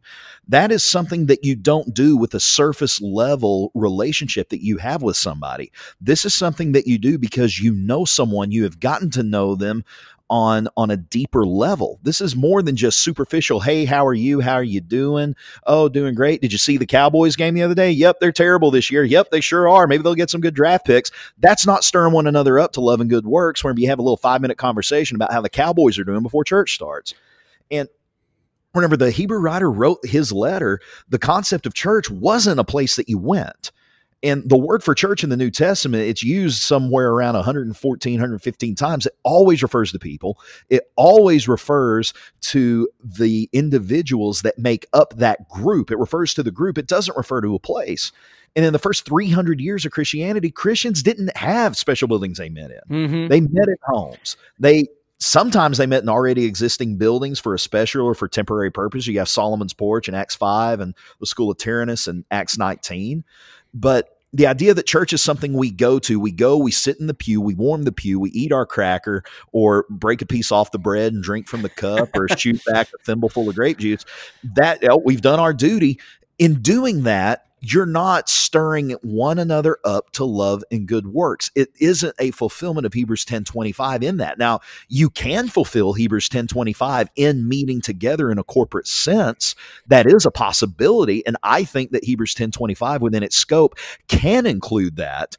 [0.49, 5.03] That is something that you don't do with a surface level relationship that you have
[5.03, 5.71] with somebody.
[6.01, 9.55] This is something that you do because you know someone, you have gotten to know
[9.55, 9.85] them
[10.31, 11.99] on on a deeper level.
[12.03, 13.61] This is more than just superficial.
[13.61, 14.41] Hey, how are you?
[14.41, 15.35] How are you doing?
[15.67, 16.41] Oh, doing great.
[16.41, 17.91] Did you see the Cowboys game the other day?
[17.91, 19.05] Yep, they're terrible this year.
[19.05, 19.87] Yep, they sure are.
[19.87, 21.11] Maybe they'll get some good draft picks.
[21.39, 23.63] That's not stirring one another up to love and good works.
[23.63, 26.45] Where you have a little five minute conversation about how the Cowboys are doing before
[26.45, 27.15] church starts.
[27.71, 27.89] And
[28.73, 33.09] whenever the Hebrew writer wrote his letter, the concept of church wasn't a place that
[33.09, 33.73] you went.
[34.23, 38.75] And the word for church in the New Testament, it's used somewhere around 114, 115
[38.75, 39.07] times.
[39.07, 40.41] It always refers to people.
[40.69, 45.93] It always refers to the individuals that make up that group.
[45.93, 46.79] It refers to the group.
[46.79, 48.11] It doesn't refer to a place.
[48.57, 52.73] And in the first 300 years of Christianity, Christians didn't have special buildings they met
[52.73, 52.81] in.
[52.91, 53.29] Mm-hmm.
[53.29, 54.37] They met at homes.
[54.59, 54.89] They
[55.21, 59.07] Sometimes they met in already existing buildings for a special or for temporary purpose.
[59.09, 63.25] You have Solomon's Porch in Acts 5 and the School of Tyrannus in Acts 19.
[63.81, 67.07] But the idea that church is something we go to, we go, we sit in
[67.07, 70.71] the pew, we warm the pew, we eat our cracker or break a piece off
[70.71, 74.05] the bread and drink from the cup or shoot back a thimbleful of grape juice.
[74.43, 75.99] That oh, we've done our duty.
[76.39, 81.51] In doing that, you're not stirring one another up to love and good works.
[81.55, 84.39] It isn't a fulfillment of Hebrews 10:25 in that.
[84.39, 89.55] Now, you can fulfill Hebrews 10:25 in meeting together in a corporate sense.
[89.87, 93.77] That is a possibility, and I think that Hebrews 10:25 within its scope
[94.09, 95.37] can include that.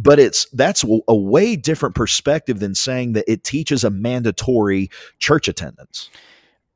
[0.00, 5.48] But it's that's a way different perspective than saying that it teaches a mandatory church
[5.48, 6.08] attendance.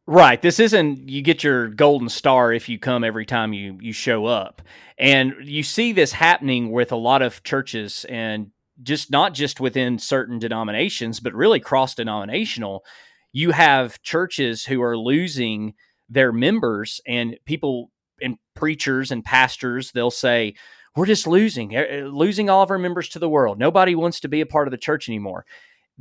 [0.06, 0.42] Right.
[0.42, 4.26] This isn't you get your golden star if you come every time you you show
[4.26, 4.60] up.
[4.98, 8.50] And you see this happening with a lot of churches and
[8.82, 12.84] just not just within certain denominations, but really cross denominational.
[13.32, 15.74] You have churches who are losing
[16.08, 20.54] their members and people and preachers and pastors, they'll say,
[20.94, 23.58] We're just losing, eh, eh, losing all of our members to the world.
[23.58, 25.44] Nobody wants to be a part of the church anymore.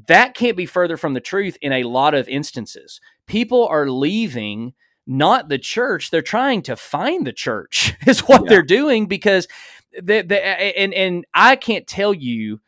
[0.08, 3.02] That can't be further from the truth in a lot of instances.
[3.28, 4.74] People are leaving
[5.08, 8.50] not the church, they're trying to find the church, is what yeah.
[8.50, 9.48] they're doing because
[9.94, 12.62] the, the and and I can't tell you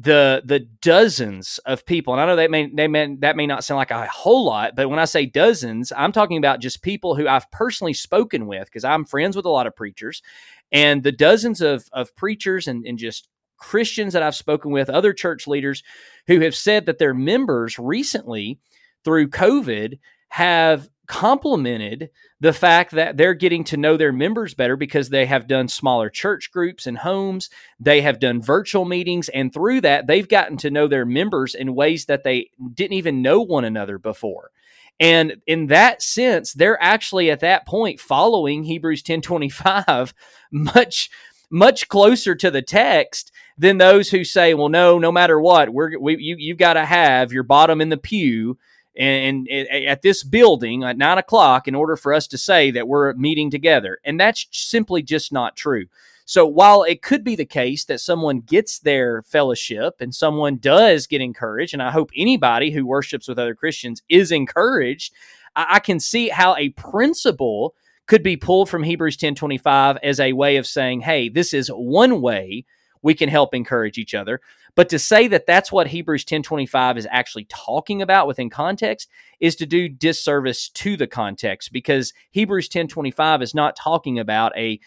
[0.00, 3.64] the the dozens of people and i know that may they may that may not
[3.64, 7.16] sound like a whole lot but when i say dozens i'm talking about just people
[7.16, 10.22] who i've personally spoken with because i'm friends with a lot of preachers
[10.70, 15.12] and the dozens of of preachers and, and just Christians that I've spoken with, other
[15.12, 15.82] church leaders
[16.26, 18.58] who have said that their members recently
[19.04, 19.98] through COVID
[20.30, 25.48] have complimented the fact that they're getting to know their members better because they have
[25.48, 27.48] done smaller church groups and homes.
[27.80, 29.28] They have done virtual meetings.
[29.30, 33.22] And through that, they've gotten to know their members in ways that they didn't even
[33.22, 34.50] know one another before.
[35.00, 40.12] And in that sense, they're actually at that point following Hebrews 10:25
[40.52, 41.10] much
[41.50, 45.98] much closer to the text than those who say, "Well, no, no matter what, we're
[45.98, 48.58] we, you you've got to have your bottom in the pew."
[48.96, 53.12] And, at this building at nine o'clock, in order for us to say that we're
[53.14, 55.86] meeting together, and that's simply just not true.
[56.24, 61.06] So while it could be the case that someone gets their fellowship and someone does
[61.06, 65.14] get encouraged, and I hope anybody who worships with other Christians is encouraged,
[65.56, 67.74] I can see how a principle
[68.08, 72.20] could be pulled from Hebrews 10:25 as a way of saying, "Hey, this is one
[72.20, 72.64] way
[73.02, 74.40] we can help encourage each other."
[74.74, 79.08] But to say that that's what Hebrews 10:25 is actually talking about within context
[79.40, 84.80] is to do disservice to the context because Hebrews 10:25 is not talking about a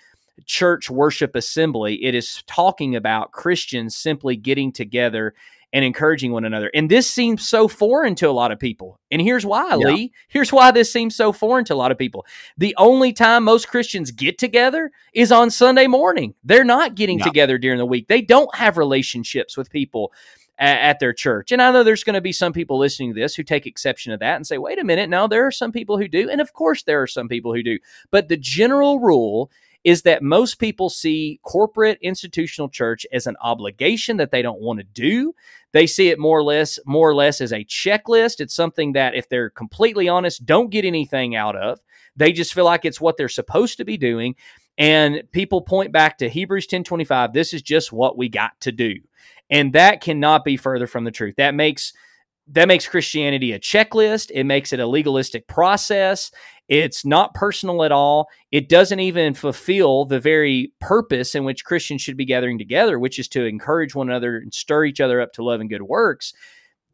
[0.45, 2.03] church worship assembly.
[2.03, 5.35] It is talking about Christians simply getting together
[5.73, 6.69] and encouraging one another.
[6.73, 8.99] And this seems so foreign to a lot of people.
[9.09, 9.87] And here's why, yeah.
[9.87, 10.11] Lee.
[10.27, 12.25] Here's why this seems so foreign to a lot of people.
[12.57, 16.33] The only time most Christians get together is on Sunday morning.
[16.43, 17.25] They're not getting yeah.
[17.25, 18.07] together during the week.
[18.07, 20.11] They don't have relationships with people
[20.61, 21.51] at, their church.
[21.51, 24.11] And I know there's going to be some people listening to this who take exception
[24.11, 26.29] to that and say, wait a minute, now there are some people who do.
[26.29, 27.79] And of course, there are some people who do.
[28.11, 29.49] But the general rule
[29.83, 34.79] is that most people see corporate institutional church as an obligation that they don't want
[34.79, 35.33] to do.
[35.71, 38.39] They see it more or less more or less as a checklist.
[38.39, 41.79] It's something that if they're completely honest, don't get anything out of.
[42.15, 44.35] They just feel like it's what they're supposed to be doing.
[44.77, 48.95] And people point back to Hebrews 10:25, this is just what we got to do.
[49.49, 51.35] And that cannot be further from the truth.
[51.37, 51.93] That makes
[52.47, 54.31] that makes Christianity a checklist.
[54.33, 56.31] It makes it a legalistic process.
[56.71, 58.29] It's not personal at all.
[58.49, 63.19] It doesn't even fulfill the very purpose in which Christians should be gathering together, which
[63.19, 66.33] is to encourage one another and stir each other up to love and good works.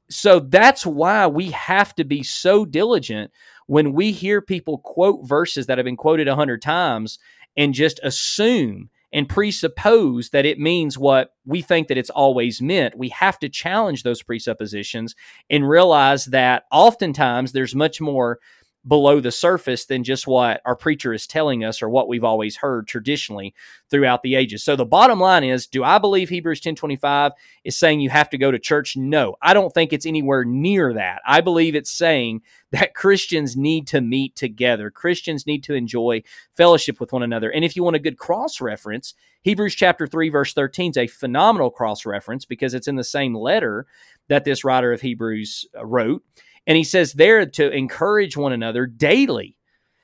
[0.10, 3.32] So that's why we have to be so diligent
[3.68, 7.20] when we hear people quote verses that have been quoted a hundred times
[7.56, 12.98] and just assume and presuppose that it means what we think that it's always meant.
[12.98, 15.14] We have to challenge those presuppositions
[15.52, 18.40] and realize that oftentimes there's much more
[18.86, 22.58] below the surface than just what our preacher is telling us or what we've always
[22.58, 23.54] heard traditionally
[23.90, 24.64] throughout the ages.
[24.64, 27.32] So the bottom line is, do I believe Hebrews 10:25
[27.64, 28.96] is saying you have to go to church?
[28.96, 29.36] No.
[29.42, 31.22] I don't think it's anywhere near that.
[31.26, 34.90] I believe it's saying that Christians need to meet together.
[34.90, 36.24] Christians need to enjoy
[36.56, 37.50] fellowship with one another.
[37.50, 41.08] And if you want a good cross reference, Hebrews chapter 3 verse 13 is a
[41.08, 43.86] phenomenal cross reference because it's in the same letter
[44.28, 46.24] that this writer of Hebrews uh, wrote.
[46.68, 49.56] And he says there to encourage one another daily.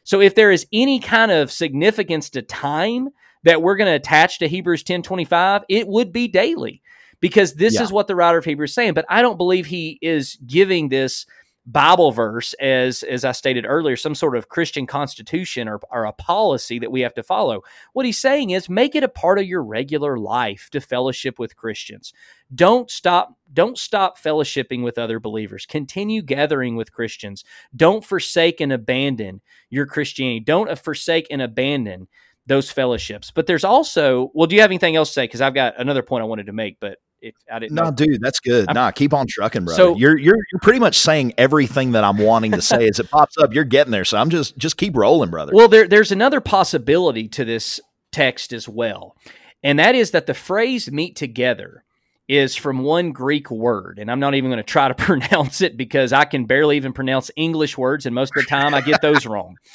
[0.04, 3.10] So if there is any kind of significance to time
[3.44, 6.82] that we're going to attach to Hebrews 10:25, it would be daily.
[7.20, 7.84] because this Yeah.
[7.84, 8.96] is what the writer of Hebrews is saying.
[8.96, 11.26] But I don't believe he is giving this
[11.66, 16.12] Bible verse as as I stated earlier, some sort of Christian constitution or, or a
[16.12, 17.62] policy that we have to follow.
[17.94, 21.56] What he's saying is make it a part of your regular life to fellowship with
[21.56, 22.12] Christians.
[22.54, 25.66] Don't stop don't stop fellowshipping with other believers.
[25.66, 27.44] Continue gathering with Christians.
[27.76, 30.40] Don't forsake and abandon your Christianity.
[30.40, 32.08] Don't forsake and abandon
[32.46, 33.32] those fellowships.
[33.32, 35.24] But there's also, well, do you have anything else to say?
[35.26, 37.92] Because I've got another point I wanted to make, but it, I didn't No, know.
[37.92, 38.68] dude, that's good.
[38.68, 39.78] I'm- nah, keep on trucking, brother.
[39.78, 43.10] So- you're you're you're pretty much saying everything that I'm wanting to say as it
[43.10, 43.54] pops up.
[43.54, 45.54] You're getting there, so I'm just just keep rolling, brother.
[45.56, 47.80] Well, there, there's another possibility to this
[48.12, 49.16] text as well,
[49.64, 51.86] and that is that the phrase meet together
[52.28, 54.00] is from one Greek word.
[54.00, 56.94] And I'm not even going to try to pronounce it because I can barely even
[56.94, 59.58] pronounce English words, and most of the time I get those wrong.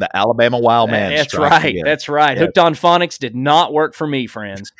[0.00, 1.14] the Alabama Wild Man.
[1.14, 1.64] That's right.
[1.64, 1.84] again.
[1.84, 2.36] That's right.
[2.36, 2.46] Yes.
[2.46, 4.72] Hooked on phonics did not work for me, friends.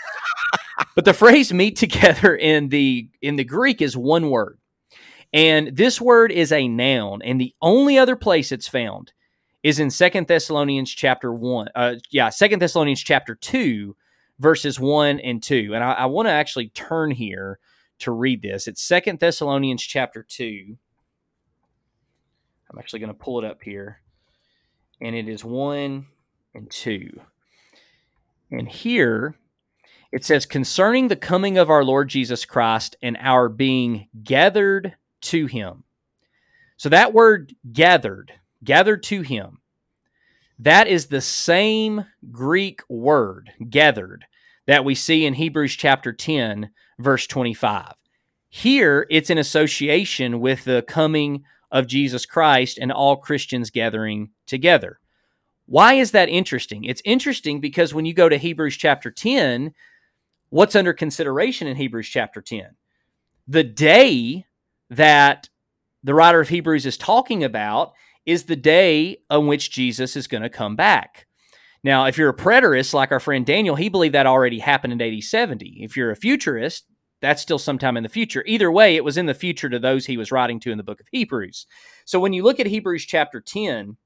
[0.96, 4.58] but the phrase meet together in the in the Greek is one word.
[5.32, 9.12] And this word is a noun, and the only other place it's found
[9.62, 11.68] is in Second Thessalonians chapter 1.
[11.74, 13.94] Uh yeah, Second Thessalonians chapter 2,
[14.41, 15.72] verses 1 and 2.
[15.74, 17.61] And I, I want to actually turn here
[18.01, 18.66] to read this.
[18.66, 20.76] It's Second Thessalonians chapter 2.
[22.70, 24.01] I'm actually going to pull it up here
[25.01, 26.07] and it is 1
[26.55, 27.20] and 2.
[28.51, 29.36] And here
[30.12, 35.47] it says, concerning the coming of our Lord Jesus Christ and our being gathered to
[35.47, 35.84] him.
[36.76, 38.32] So that word gathered,
[38.64, 39.59] gathered to him,
[40.61, 44.26] that is the same Greek word, gathered,
[44.66, 47.94] that we see in Hebrews chapter 10, verse 25.
[48.50, 55.00] Here it's in association with the coming of Jesus Christ and all Christians gathering together.
[55.64, 56.84] Why is that interesting?
[56.84, 59.72] It's interesting because when you go to Hebrews chapter 10,
[60.50, 62.66] what's under consideration in Hebrews chapter 10?
[63.48, 64.44] The day
[64.90, 65.48] that
[66.02, 67.92] the writer of Hebrews is talking about
[68.31, 71.26] is the day on which Jesus is going to come back.
[71.83, 75.03] Now, if you're a preterist like our friend Daniel, he believed that already happened in
[75.03, 75.78] AD 70.
[75.81, 76.85] If you're a futurist,
[77.20, 78.45] that's still sometime in the future.
[78.47, 80.85] Either way, it was in the future to those he was writing to in the
[80.85, 81.66] book of Hebrews.
[82.05, 83.97] So when you look at Hebrews chapter 10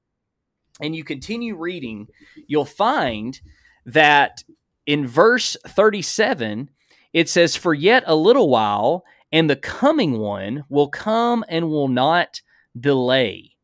[0.81, 2.07] and you continue reading,
[2.47, 3.39] you'll find
[3.85, 4.43] that
[4.87, 6.71] in verse 37,
[7.13, 11.89] it says, For yet a little while, and the coming one will come and will
[11.89, 12.41] not
[12.79, 13.54] delay.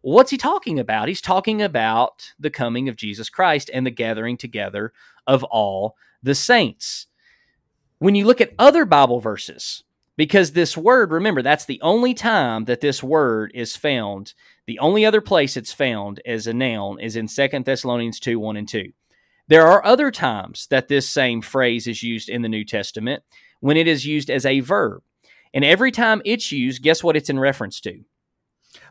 [0.00, 1.08] What's he talking about?
[1.08, 4.92] He's talking about the coming of Jesus Christ and the gathering together
[5.26, 7.06] of all the saints.
[7.98, 9.82] When you look at other Bible verses,
[10.16, 14.34] because this word, remember, that's the only time that this word is found.
[14.66, 18.56] The only other place it's found as a noun is in Second Thessalonians 2 1
[18.56, 18.92] and 2.
[19.48, 23.22] There are other times that this same phrase is used in the New Testament
[23.60, 25.02] when it is used as a verb.
[25.54, 28.04] And every time it's used, guess what it's in reference to?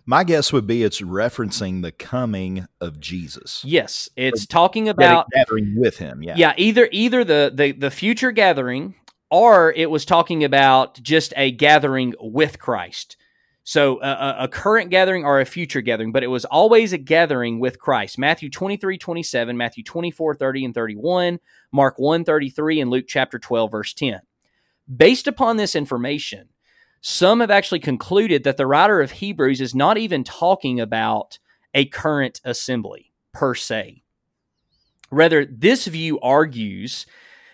[0.09, 3.61] My guess would be it's referencing the coming of Jesus.
[3.65, 6.23] Yes, it's talking about gathering with him.
[6.23, 6.35] Yeah.
[6.37, 8.95] yeah, either either the, the the future gathering
[9.29, 13.17] or it was talking about just a gathering with Christ.
[13.65, 16.97] So a, a- a current gathering or a future gathering, but it was always a
[16.97, 18.17] gathering with Christ.
[18.17, 21.39] Matthew 23, 27, Matthew 24, 30 and 31,
[21.73, 24.21] Mark 1, 33, and Luke chapter 12, verse 10.
[24.95, 26.47] Based upon this information,
[27.01, 31.39] some have actually concluded that the writer of Hebrews is not even talking about
[31.73, 34.03] a current assembly per se.
[35.11, 37.05] Rather, this view argues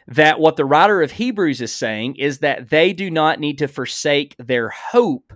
[0.08, 3.68] that what the writer of Hebrews is saying is that they do not need to
[3.68, 5.34] forsake their hope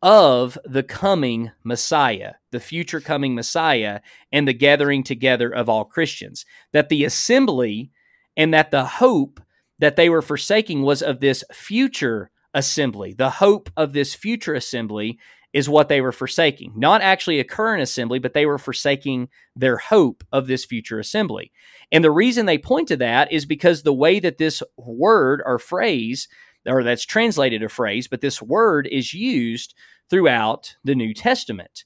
[0.00, 6.44] of the coming Messiah, the future coming Messiah, and the gathering together of all Christians.
[6.72, 7.90] That the assembly
[8.36, 9.40] and that the hope
[9.78, 13.14] that they were forsaking was of this future assembly.
[13.14, 15.18] The hope of this future assembly
[15.52, 16.72] is what they were forsaking.
[16.76, 21.52] Not actually a current assembly, but they were forsaking their hope of this future assembly.
[21.90, 25.58] And the reason they point to that is because the way that this word or
[25.58, 26.28] phrase,
[26.66, 29.74] or that's translated a phrase, but this word is used
[30.10, 31.84] throughout the New Testament.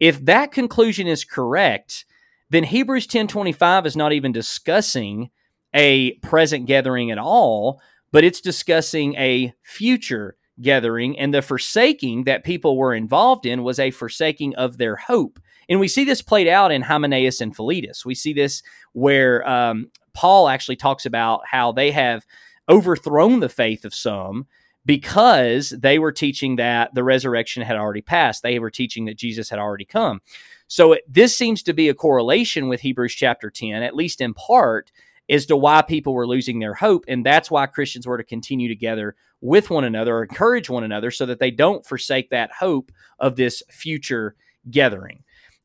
[0.00, 2.06] If that conclusion is correct,
[2.48, 5.30] then Hebrews 10:25 is not even discussing
[5.74, 7.80] a present gathering at all,
[8.16, 13.78] but it's discussing a future gathering and the forsaking that people were involved in was
[13.78, 15.38] a forsaking of their hope.
[15.68, 18.06] And we see this played out in Hymenaeus and Philetus.
[18.06, 18.62] We see this
[18.94, 22.24] where um, Paul actually talks about how they have
[22.70, 24.46] overthrown the faith of some
[24.86, 28.42] because they were teaching that the resurrection had already passed.
[28.42, 30.22] They were teaching that Jesus had already come.
[30.68, 34.32] So it, this seems to be a correlation with Hebrews chapter 10, at least in
[34.32, 34.90] part,
[35.28, 37.04] as to why people were losing their hope.
[37.08, 41.10] And that's why Christians were to continue together with one another or encourage one another
[41.10, 44.36] so that they don't forsake that hope of this future
[44.70, 45.22] gathering.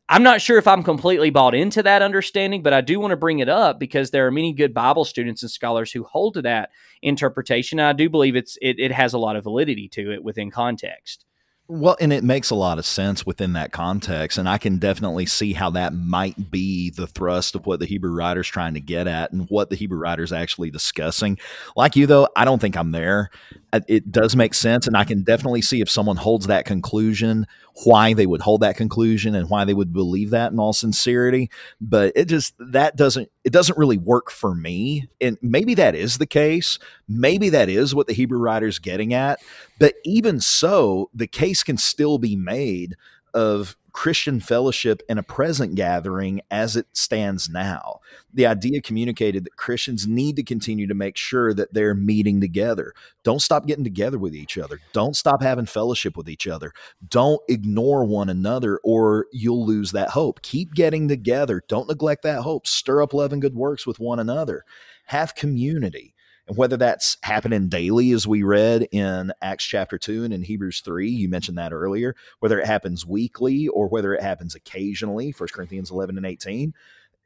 [0.10, 3.18] I'm not sure if I'm completely bought into that understanding, but I do want to
[3.18, 6.42] bring it up because there are many good Bible students and scholars who hold to
[6.42, 7.80] that interpretation.
[7.80, 11.26] I do believe it's it, it has a lot of validity to it within context.
[11.74, 14.38] Well, and it makes a lot of sense within that context.
[14.38, 18.12] And I can definitely see how that might be the thrust of what the Hebrew
[18.12, 21.40] writer's trying to get at and what the Hebrew writer's actually discussing.
[21.78, 23.30] Like you, though, I don't think I'm there.
[23.72, 24.86] Uh, it does make sense.
[24.86, 27.48] And I can definitely see if someone holds that conclusion,
[27.86, 31.50] why they would hold that conclusion and why they would believe that in all sincerity.
[31.80, 35.10] But it just, that doesn't, it doesn't really work for me.
[35.20, 36.78] And maybe that is the case.
[37.08, 39.40] Maybe that is what the Hebrew writer's getting at.
[39.80, 42.96] But even so, the case can still be made
[43.34, 48.01] of Christian fellowship in a present gathering as it stands now.
[48.34, 52.94] The idea communicated that Christians need to continue to make sure that they're meeting together.
[53.24, 54.80] Don't stop getting together with each other.
[54.94, 56.72] Don't stop having fellowship with each other.
[57.10, 60.42] Don't ignore one another or you'll lose that hope.
[60.42, 61.64] Keep getting together.
[61.68, 62.68] Don't neglect that hope.
[62.68, 64.64] Stir up love and good works with one another.
[65.08, 66.14] Have community
[66.48, 70.82] and whether that's happening daily, as we read in Acts chapter 2 and in Hebrews
[70.82, 75.50] 3, you mentioned that earlier, whether it happens weekly or whether it happens occasionally, 1
[75.54, 76.74] Corinthians 11 and 18,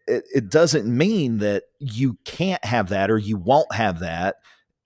[0.08, 4.38] it, it doesn't mean that you can't have that or you won't have that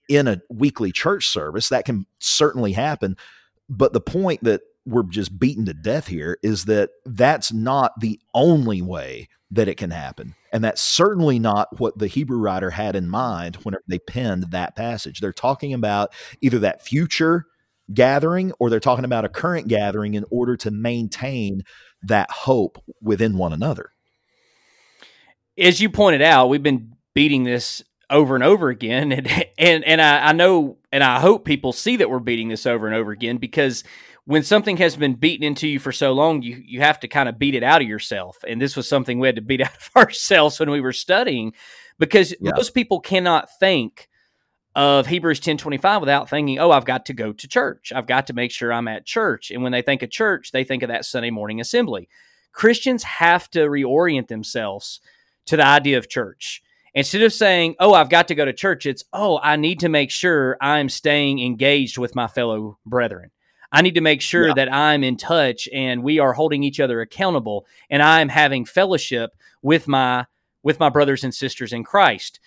[0.07, 1.69] in a weekly church service.
[1.69, 3.15] That can certainly happen.
[3.69, 8.19] But the point that we're just beaten to death here is that that's not the
[8.33, 10.35] only way that it can happen.
[10.51, 14.75] And that's certainly not what the Hebrew writer had in mind whenever they penned that
[14.75, 15.19] passage.
[15.19, 17.45] They're talking about either that future
[17.93, 21.63] gathering or they're talking about a current gathering in order to maintain
[22.03, 23.91] that hope within one another.
[25.59, 30.01] As you pointed out, we've been beating this over and over again and and and
[30.01, 33.11] I, I know and I hope people see that we're beating this over and over
[33.11, 33.83] again because
[34.25, 37.27] when something has been beaten into you for so long, you you have to kind
[37.27, 38.37] of beat it out of yourself.
[38.47, 41.53] And this was something we had to beat out of ourselves when we were studying,
[41.97, 42.51] because yeah.
[42.55, 44.07] most people cannot think
[44.75, 47.91] of Hebrews ten twenty five without thinking, "Oh, I've got to go to church.
[47.95, 50.63] I've got to make sure I'm at church." And when they think of church, they
[50.63, 52.07] think of that Sunday morning assembly.
[52.51, 55.01] Christians have to reorient themselves
[55.49, 56.63] to the idea of church.
[56.95, 59.89] Instead of saying, "Oh, I've got to go to church," it's, "Oh, I need to
[59.89, 63.31] make sure I'm staying engaged with my fellow brethren."
[63.71, 64.53] I need to make sure yeah.
[64.55, 69.35] that I'm in touch and we are holding each other accountable and I'm having fellowship
[69.61, 70.25] with my
[70.63, 72.39] with my brothers and sisters in Christ.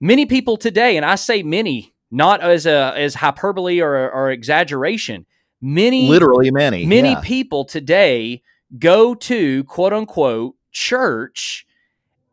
[0.00, 5.26] Many people today, and I say many, not as a as hyperbole or, or exaggeration,
[5.60, 7.20] many literally many many yeah.
[7.20, 8.42] people today
[8.78, 11.66] go to quote unquote church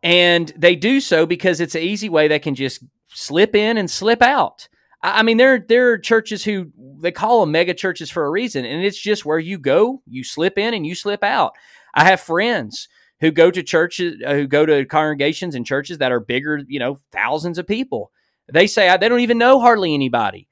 [0.04, 3.89] and they do so because it's an easy way they can just slip in and
[3.89, 4.68] slip out.
[5.02, 8.66] I mean, there there are churches who they call them mega churches for a reason,
[8.66, 11.54] and it's just where you go, you slip in and you slip out.
[11.93, 12.89] I have friends
[13.22, 16.80] who go to churches, uh, who go to congregations and churches that are bigger, you
[16.80, 18.12] know, thousands of people.
[18.52, 20.47] They say they don't even know hardly anybody.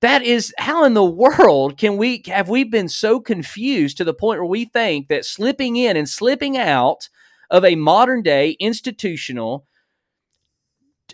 [0.00, 4.14] That is how in the world can we have we been so confused to the
[4.14, 7.08] point where we think that slipping in and slipping out
[7.52, 9.66] of a modern day institutional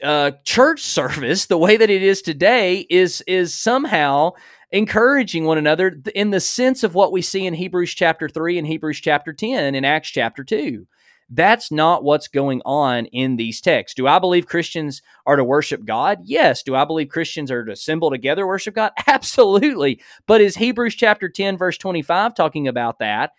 [0.02, 4.30] uh, church service the way that it is today is is somehow
[4.70, 8.66] encouraging one another in the sense of what we see in Hebrews chapter 3 and
[8.66, 10.86] Hebrews chapter 10 and Acts chapter 2.
[11.30, 13.94] That's not what's going on in these texts.
[13.94, 16.20] Do I believe Christians are to worship God?
[16.24, 16.62] Yes.
[16.62, 18.92] Do I believe Christians are to assemble together worship God?
[19.06, 20.00] Absolutely.
[20.26, 23.32] But is Hebrews chapter 10 verse 25 talking about that?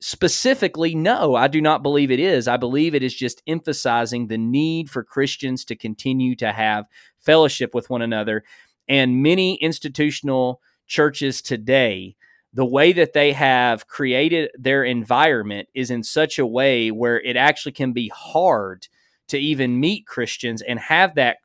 [0.00, 2.46] Specifically, no, I do not believe it is.
[2.46, 6.86] I believe it is just emphasizing the need for Christians to continue to have
[7.18, 8.44] fellowship with one another.
[8.88, 12.14] And many institutional churches today,
[12.52, 17.36] the way that they have created their environment is in such a way where it
[17.36, 18.88] actually can be hard
[19.28, 21.38] to even meet Christians and have that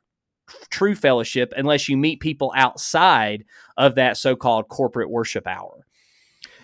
[0.70, 3.44] true fellowship unless you meet people outside
[3.76, 5.86] of that so called corporate worship hour.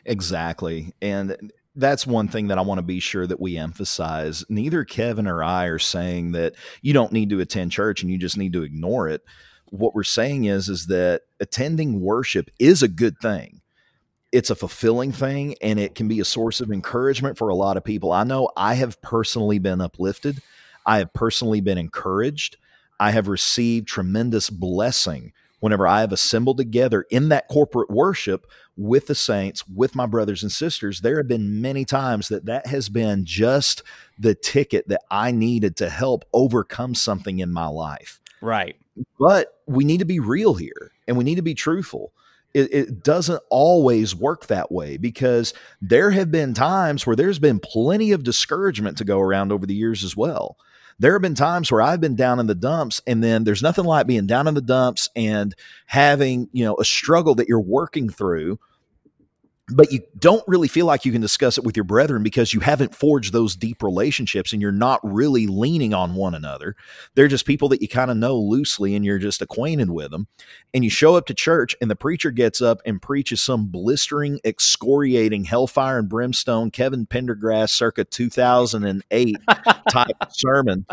[0.05, 0.95] Exactly.
[1.03, 4.45] And that's one thing that I want to be sure that we emphasize.
[4.49, 8.19] Neither Kevin or I are saying that you don't need to attend church and you
[8.19, 9.23] just need to ignore it.
[9.71, 13.61] What we're saying is is that attending worship is a good thing.
[14.33, 17.77] It's a fulfilling thing and it can be a source of encouragement for a lot
[17.77, 18.13] of people.
[18.13, 20.43] I know I have personally been uplifted.
[20.85, 22.57] I have personally been encouraged.
[22.99, 28.47] I have received tremendous blessing whenever I have assembled together in that corporate worship
[28.79, 32.69] with the saints, with my brothers and sisters, there have been many times that that
[32.69, 33.83] has been just
[34.19, 38.21] the ticket that I needed to help overcome something in my life.
[38.41, 38.77] Right.
[39.19, 42.13] But we need to be real here and we need to be truthful.
[42.55, 45.53] It, it, doesn't always work that way because
[45.83, 49.75] there have been times where there's been plenty of discouragement to go around over the
[49.75, 50.57] years as well
[50.99, 53.85] there have been times where I've been down in the dumps and then there's nothing
[53.85, 55.55] like being down in the dumps and
[55.87, 58.59] having, you know, a struggle that you're working through
[59.71, 62.61] but you don't really feel like you can discuss it with your brethren because you
[62.61, 66.75] haven't forged those deep relationships and you're not really leaning on one another.
[67.15, 70.27] They're just people that you kind of know loosely and you're just acquainted with them.
[70.73, 74.41] And you show up to church and the preacher gets up and preaches some blistering,
[74.45, 79.37] excoriating, hellfire and brimstone, Kevin Pendergrass circa 2008
[79.91, 80.87] type sermon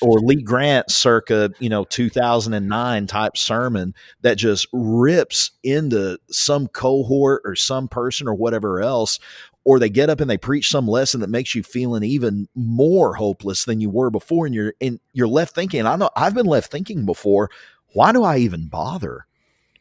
[0.00, 7.42] or Lee Grant circa, you know, 2009 type sermon that just rips into some cohort
[7.44, 9.18] or some person or whatever else
[9.64, 13.14] or they get up and they preach some lesson that makes you feeling even more
[13.14, 16.46] hopeless than you were before and you're and you're left thinking I know I've been
[16.46, 17.50] left thinking before
[17.92, 19.26] why do I even bother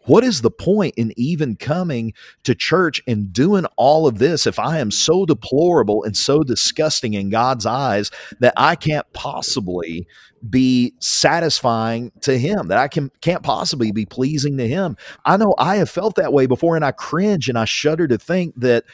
[0.05, 4.57] what is the point in even coming to church and doing all of this if
[4.57, 10.07] I am so deplorable and so disgusting in God's eyes that I can't possibly
[10.47, 14.95] be satisfying to him that I can can't possibly be pleasing to him.
[15.25, 18.17] I know I have felt that way before and I cringe and I shudder to
[18.17, 18.85] think that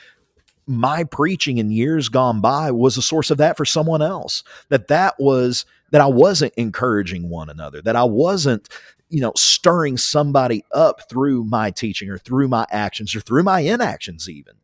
[0.68, 4.44] my preaching in years gone by was a source of that for someone else.
[4.70, 8.68] That that was that I wasn't encouraging one another, that I wasn't
[9.10, 13.60] you know, stirring somebody up through my teaching or through my actions or through my
[13.62, 14.56] inactions, even.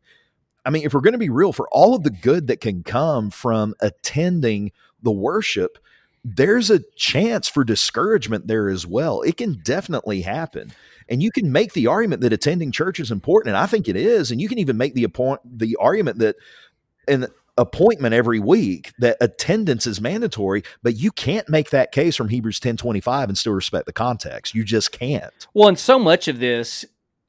[0.64, 2.82] I mean, if we're going to be real, for all of the good that can
[2.82, 4.72] come from attending
[5.02, 5.78] the worship,
[6.24, 9.22] there's a chance for discouragement there as well.
[9.22, 10.72] It can definitely happen.
[11.08, 13.96] And you can make the argument that attending church is important, and I think it
[13.96, 14.30] is.
[14.30, 16.36] And you can even make the appoint the argument that
[17.08, 17.26] an
[17.58, 22.58] appointment every week that attendance is mandatory but you can't make that case from hebrews
[22.58, 26.38] 10 25 and still respect the context you just can't well and so much of
[26.38, 26.86] this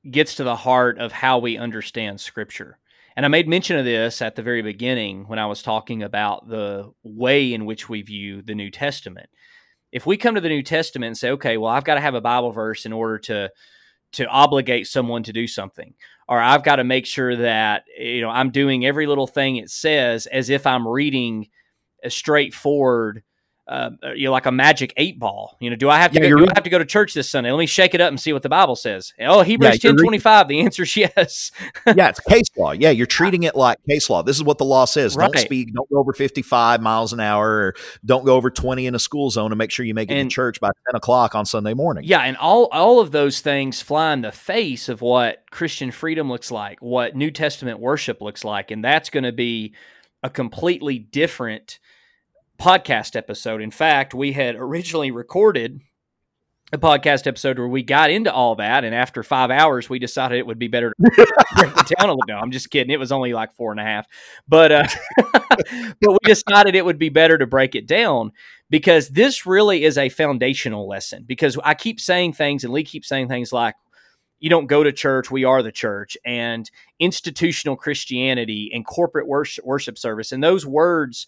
[0.10, 2.78] gets to the heart of how we understand scripture
[3.16, 6.47] and i made mention of this at the very beginning when i was talking about
[6.47, 9.30] the way in which we view the new testament.
[9.91, 12.16] If we come to the new testament and say okay well i've got to have
[12.16, 13.51] a bible verse in order to
[14.14, 15.93] to obligate someone to do something
[16.28, 19.70] or I've got to make sure that you know I'm doing every little thing it
[19.70, 21.47] says as if I'm reading
[22.03, 23.24] a straightforward
[23.66, 25.55] uh, you know, like a magic eight ball.
[25.59, 27.14] You know, do I have to yeah, go, do I have to go to church
[27.14, 27.49] this Sunday?
[27.49, 29.14] Let me shake it up and see what the Bible says.
[29.22, 30.49] Oh, Hebrews yeah, ten twenty five.
[30.49, 31.51] The answer is yes.
[31.88, 32.72] yeah, it's case law.
[32.72, 34.22] Yeah, you're treating it like case law.
[34.22, 35.16] This is what the law says.
[35.16, 35.32] Right.
[35.32, 35.74] Don't speak.
[35.74, 37.49] Don't go over fifty five miles an hour.
[37.49, 39.51] Or don't go over twenty in a school zone.
[39.51, 42.03] And make sure you make it and, to church by ten o'clock on Sunday morning.
[42.05, 46.30] Yeah, and all all of those things fly in the face of what Christian freedom
[46.30, 49.74] looks like, what New Testament worship looks like, and that's going to be
[50.22, 51.80] a completely different
[52.60, 53.62] podcast episode.
[53.62, 55.82] In fact, we had originally recorded
[56.74, 60.39] a podcast episode where we got into all that, and after five hours, we decided
[60.39, 60.95] it would be better to
[61.56, 62.26] break it down a little.
[62.28, 62.91] No, I'm just kidding.
[62.91, 64.08] It was only like four and a half,
[64.47, 64.88] but uh,
[65.18, 68.32] but we decided it would be better to break it down
[68.72, 71.26] because this really is a foundational lesson.
[71.28, 73.76] Because I keep saying things, and Lee keeps saying things like,
[74.39, 79.64] "You don't go to church; we are the church," and institutional Christianity and corporate worship,
[79.64, 81.28] worship service, and those words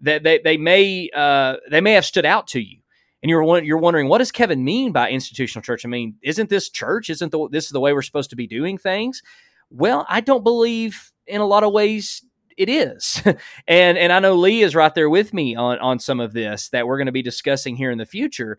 [0.00, 2.78] that they, they may uh, they may have stood out to you
[3.26, 5.84] and you're you're wondering what does Kevin mean by institutional church?
[5.84, 7.10] I mean, isn't this church?
[7.10, 9.20] Isn't the, this the way we're supposed to be doing things?
[9.68, 12.24] Well, I don't believe in a lot of ways
[12.56, 13.20] it is,
[13.66, 16.68] and and I know Lee is right there with me on on some of this
[16.68, 18.58] that we're going to be discussing here in the future.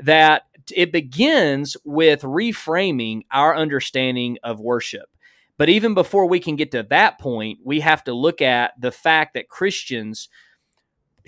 [0.00, 5.08] That it begins with reframing our understanding of worship.
[5.58, 8.92] But even before we can get to that point, we have to look at the
[8.92, 10.28] fact that Christians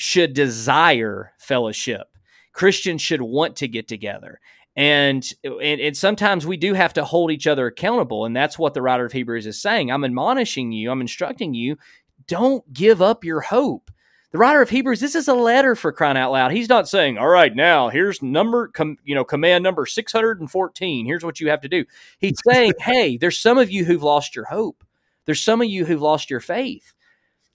[0.01, 2.09] should desire fellowship.
[2.53, 4.41] Christians should want to get together.
[4.77, 8.25] And, and, and sometimes we do have to hold each other accountable.
[8.25, 9.91] And that's what the writer of Hebrews is saying.
[9.91, 11.77] I'm admonishing you, I'm instructing you,
[12.27, 13.91] don't give up your hope.
[14.33, 16.53] The writer of Hebrews, this is a letter for crying out loud.
[16.53, 21.05] He's not saying, "All right, now here's number, com, you know, command number 614.
[21.05, 21.85] Here's what you have to do."
[22.21, 24.85] He's saying, "Hey, there's some of you who've lost your hope.
[25.25, 26.95] There's some of you who've lost your faith.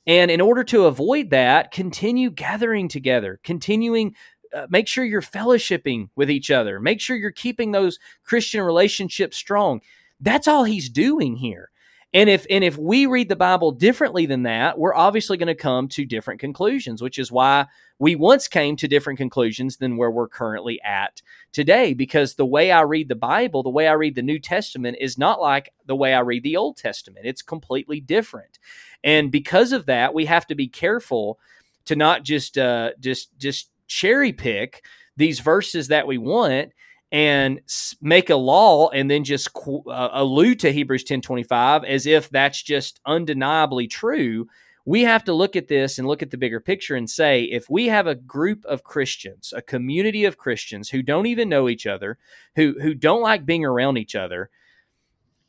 [0.08, 4.16] And in order to avoid that, continue gathering together, continuing
[4.53, 6.80] uh, make sure you're fellowshipping with each other.
[6.80, 9.82] Make sure you're keeping those Christian relationships strong.
[10.22, 11.72] That's all he's doing here.
[12.16, 15.53] And if and if we read the Bible differently than that, we're obviously going to
[15.53, 17.66] come to different conclusions, which is why
[17.99, 22.72] we once came to different conclusions than where we're currently at today because the way
[22.72, 25.95] I read the Bible, the way I read the New Testament is not like the
[25.97, 27.26] way I read the Old Testament.
[27.26, 28.59] It's completely different.
[29.03, 31.38] And because of that, we have to be careful
[31.84, 34.86] to not just uh, just just cherry pick
[35.18, 36.72] these verses that we want
[37.16, 37.61] and
[38.01, 42.99] make a law and then just uh, allude to Hebrews 10:25 as if that's just
[43.05, 44.49] undeniably true
[44.84, 47.70] we have to look at this and look at the bigger picture and say if
[47.70, 51.88] we have a group of Christians, a community of Christians who don't even know each
[51.88, 52.20] other,
[52.55, 54.51] who who don't like being around each other,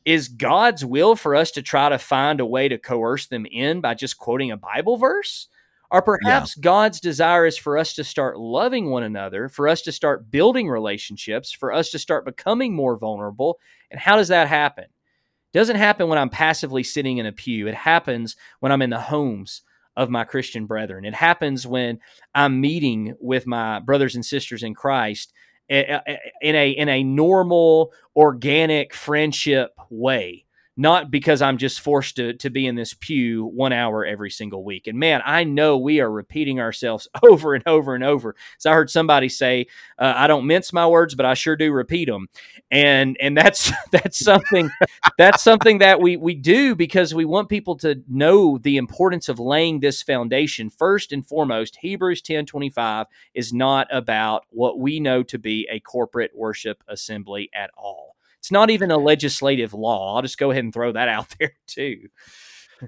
[0.05, 3.81] is God's will for us to try to find a way to coerce them in
[3.81, 5.49] by just quoting a Bible verse?
[5.89, 6.61] Or perhaps yeah.
[6.61, 10.67] God's desire is for us to start loving one another, for us to start building
[10.67, 13.59] relationships, for us to start becoming more vulnerable.
[13.89, 14.83] And how does that happen?
[14.83, 17.67] It doesn't happen when I'm passively sitting in a pew.
[17.67, 19.61] It happens when I'm in the homes
[19.95, 21.05] of my Christian brethren.
[21.05, 21.99] It happens when
[22.35, 25.33] I'm meeting with my brothers and sisters in Christ
[25.69, 30.45] eh, eh, eh, in a in a normal organic friendship way
[30.77, 34.63] not because I'm just forced to, to be in this pew one hour every single
[34.63, 34.85] week.
[34.85, 38.35] And man, I know we are repeating ourselves over and over and over.
[38.59, 39.67] So I heard somebody say,
[39.97, 42.27] uh, "I don't mince my words, but I sure do repeat them,"
[42.69, 44.69] and and that's that's something
[45.17, 49.39] that's something that we we do because we want people to know the importance of
[49.39, 51.77] laying this foundation first and foremost.
[51.81, 56.83] Hebrews ten twenty five is not about what we know to be a corporate worship
[56.87, 58.16] assembly at all.
[58.47, 60.15] It's not even a legislative law.
[60.15, 62.07] I'll just go ahead and throw that out there too.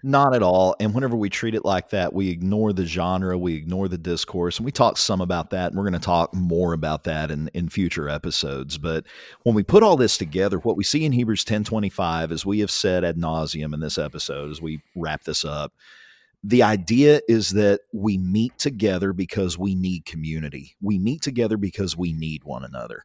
[0.03, 0.73] Not at all.
[0.79, 4.57] And whenever we treat it like that, we ignore the genre, we ignore the discourse,
[4.57, 5.67] and we talk some about that.
[5.67, 8.77] And we're going to talk more about that in, in future episodes.
[8.77, 9.05] But
[9.43, 12.71] when we put all this together, what we see in Hebrews 10:25, as we have
[12.71, 15.73] said ad nauseum in this episode, as we wrap this up,
[16.41, 20.77] the idea is that we meet together because we need community.
[20.81, 23.03] We meet together because we need one another.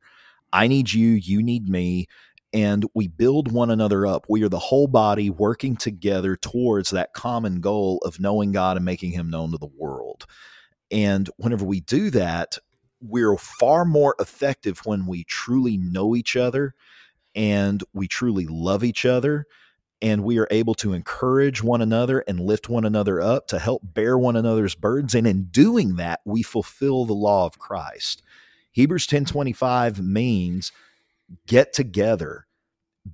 [0.52, 2.06] I need you, you need me
[2.54, 4.26] and we build one another up.
[4.28, 8.86] We are the whole body working together towards that common goal of knowing God and
[8.86, 10.24] making Him known to the world.
[10.90, 12.56] And whenever we do that,
[13.00, 16.74] we're far more effective when we truly know each other
[17.34, 19.46] and we truly love each other
[20.00, 23.82] and we are able to encourage one another and lift one another up to help
[23.82, 28.22] bear one another's burdens and in doing that we fulfill the law of Christ.
[28.70, 30.70] Hebrews 10:25 means
[31.46, 32.46] get together,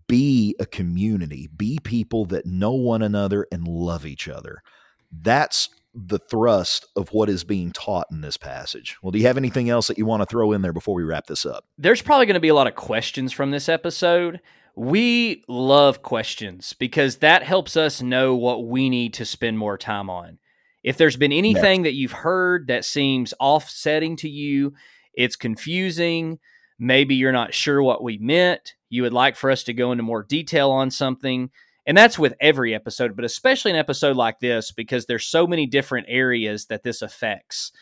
[0.07, 4.63] be a community, be people that know one another and love each other.
[5.11, 8.97] That's the thrust of what is being taught in this passage.
[9.03, 11.03] Well, do you have anything else that you want to throw in there before we
[11.03, 11.65] wrap this up?
[11.79, 14.41] There's probably going to be a lot of questions from this episode.
[14.77, 20.09] We love questions because that helps us know what we need to spend more time
[20.09, 20.39] on.
[20.85, 24.73] If there's been anything that you've heard that seems offsetting to you,
[25.13, 26.39] it's confusing,
[26.81, 30.03] maybe you're not sure what we meant, you would like for us to go into
[30.03, 31.51] more detail on something.
[31.87, 35.67] And that's with every episode, but especially an episode like this because there's so many
[35.67, 37.73] different areas that this affects.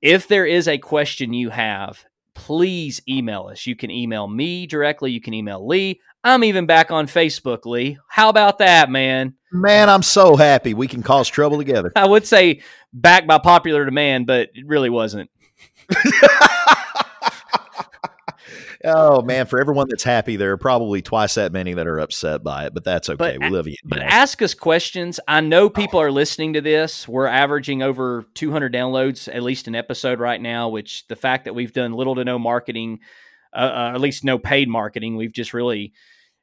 [0.00, 2.04] If there is a question you have,
[2.34, 3.66] please email us.
[3.66, 6.00] You can email me directly, you can email Lee.
[6.22, 7.98] I'm even back on Facebook, Lee.
[8.08, 9.34] How about that, man?
[9.52, 11.92] Man, I'm so happy we can cause trouble together.
[11.96, 12.62] I would say
[12.92, 15.30] back by popular demand, but it really wasn't.
[18.84, 22.42] oh man, for everyone that's happy, there are probably twice that many that are upset
[22.42, 23.36] by it, but that's okay.
[23.38, 23.76] But, we love you.
[23.84, 25.20] But ask us questions.
[25.28, 27.06] I know people are listening to this.
[27.06, 30.68] We're averaging over 200 downloads at least an episode right now.
[30.68, 33.00] Which the fact that we've done little to no marketing,
[33.52, 35.92] uh, uh, at least no paid marketing, we've just really.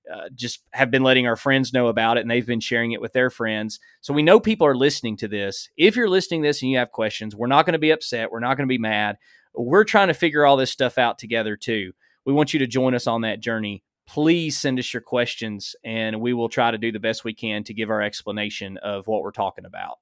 [0.10, 3.02] Uh, just have been letting our friends know about it and they've been sharing it
[3.02, 3.78] with their friends.
[4.00, 5.68] So we know people are listening to this.
[5.76, 8.32] If you're listening to this and you have questions, we're not going to be upset.
[8.32, 9.18] We're not going to be mad.
[9.54, 11.92] We're trying to figure all this stuff out together too.
[12.28, 13.84] We want you to join us on that journey.
[14.06, 17.64] Please send us your questions and we will try to do the best we can
[17.64, 20.00] to give our explanation of what we're talking about.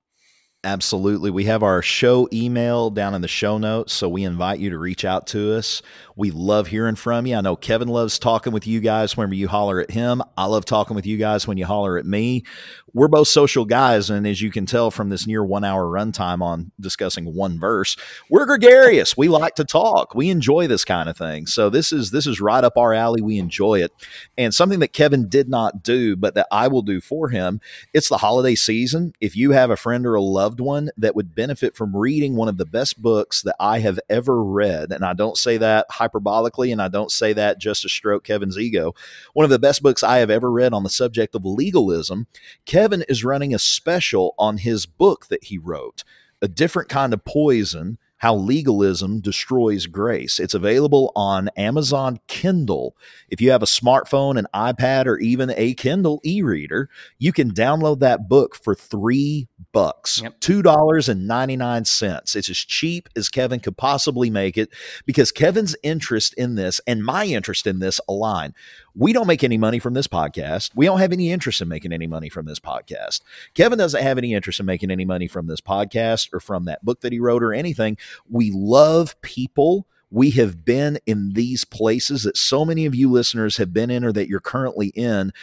[0.65, 1.29] Absolutely.
[1.29, 4.79] We have our show email down in the show notes, so we invite you to
[4.79, 5.83] reach out to us.
[6.15, 7.35] We love hearing from you.
[7.35, 10.23] I know Kevin loves talking with you guys whenever you holler at him.
[10.35, 12.45] I love talking with you guys when you holler at me.
[12.93, 16.41] We're both social guys, and as you can tell from this near one hour runtime
[16.41, 17.97] on discussing one verse,
[18.29, 19.17] we're gregarious.
[19.17, 20.15] We like to talk.
[20.15, 21.45] We enjoy this kind of thing.
[21.45, 23.21] So this is this is right up our alley.
[23.21, 23.91] We enjoy it.
[24.37, 27.59] And something that Kevin did not do, but that I will do for him,
[27.93, 29.11] it's the holiday season.
[29.19, 32.35] If you have a friend or a loved loved one that would benefit from reading
[32.35, 35.89] one of the best books that I have ever read, and I don't say that
[35.89, 38.93] hyperbolically and I don't say that just to stroke Kevin's ego,
[39.33, 42.27] one of the best books I have ever read on the subject of legalism,
[42.65, 46.05] Kevin is running a special on his book that he wrote,
[46.41, 50.39] A Different Kind of Poison how Legalism Destroys Grace.
[50.39, 52.95] It's available on Amazon Kindle.
[53.29, 56.89] If you have a smartphone, an iPad, or even a Kindle e reader,
[57.19, 60.39] you can download that book for three bucks, yep.
[60.39, 62.35] $2.99.
[62.35, 64.69] It's as cheap as Kevin could possibly make it
[65.05, 68.53] because Kevin's interest in this and my interest in this align.
[68.97, 70.71] We don't make any money from this podcast.
[70.73, 73.21] We don't have any interest in making any money from this podcast.
[73.53, 76.83] Kevin doesn't have any interest in making any money from this podcast or from that
[76.85, 77.97] book that he wrote or anything.
[78.29, 83.57] We love people we have been in these places that so many of you listeners
[83.57, 85.33] have been in or that you're currently in.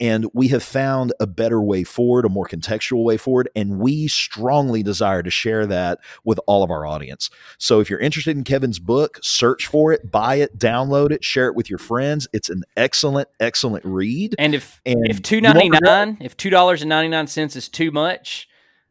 [0.00, 3.48] And we have found a better way forward, a more contextual way forward.
[3.56, 7.30] And we strongly desire to share that with all of our audience.
[7.56, 11.48] So if you're interested in Kevin's book, search for it, buy it, download it, share
[11.48, 12.28] it with your friends.
[12.32, 14.36] It's an excellent, excellent read.
[14.38, 17.68] And if and if two ninety nine, if two dollars and ninety nine cents is
[17.68, 18.46] too much,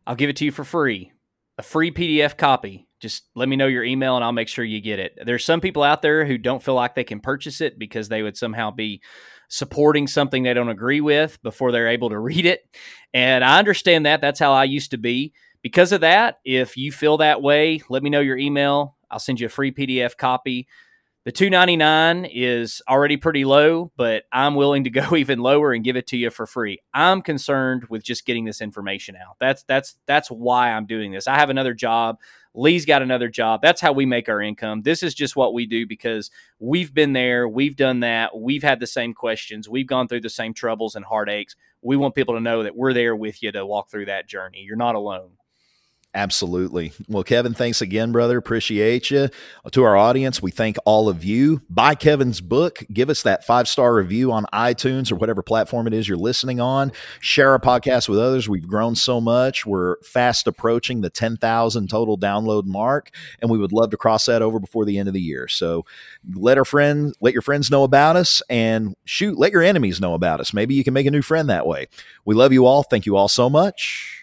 [0.05, 1.13] I'll give it to you for free.
[1.57, 2.86] A free PDF copy.
[2.99, 5.17] Just let me know your email and I'll make sure you get it.
[5.23, 8.23] There's some people out there who don't feel like they can purchase it because they
[8.23, 9.01] would somehow be
[9.49, 12.65] supporting something they don't agree with before they're able to read it.
[13.13, 14.21] And I understand that.
[14.21, 15.33] That's how I used to be.
[15.61, 18.95] Because of that, if you feel that way, let me know your email.
[19.09, 20.67] I'll send you a free PDF copy.
[21.27, 25.97] The 299 is already pretty low, but I'm willing to go even lower and give
[25.97, 26.79] it to you for free.
[26.93, 29.35] I'm concerned with just getting this information out.
[29.37, 31.27] That's that's that's why I'm doing this.
[31.27, 32.17] I have another job.
[32.57, 33.61] Lee's got another job.
[33.61, 34.81] That's how we make our income.
[34.81, 38.79] This is just what we do because we've been there, we've done that, we've had
[38.79, 41.55] the same questions, we've gone through the same troubles and heartaches.
[41.83, 44.63] We want people to know that we're there with you to walk through that journey.
[44.63, 45.33] You're not alone.
[46.18, 46.93] Absolutely.
[47.07, 48.39] Well, Kevin, thanks again, brother.
[48.39, 49.30] Appreciate you.
[49.72, 51.61] To our audience, we thank all of you.
[51.70, 52.84] Buy Kevin's book.
[52.91, 56.59] Give us that five star review on iTunes or whatever platform it is you're listening
[56.59, 56.91] on.
[57.20, 58.49] Share our podcast with others.
[58.49, 59.68] We've grown so much.
[59.68, 64.41] We're fast approaching the 10,000 total download mark, and we would love to cross that
[64.41, 65.47] over before the end of the year.
[65.47, 65.86] So
[66.34, 70.15] let our friends, let your friends know about us, and shoot, let your enemies know
[70.15, 70.51] about us.
[70.51, 71.89] Maybe you can make a new friend that way.
[72.26, 72.82] We love you all.
[72.82, 74.16] Thank you all so much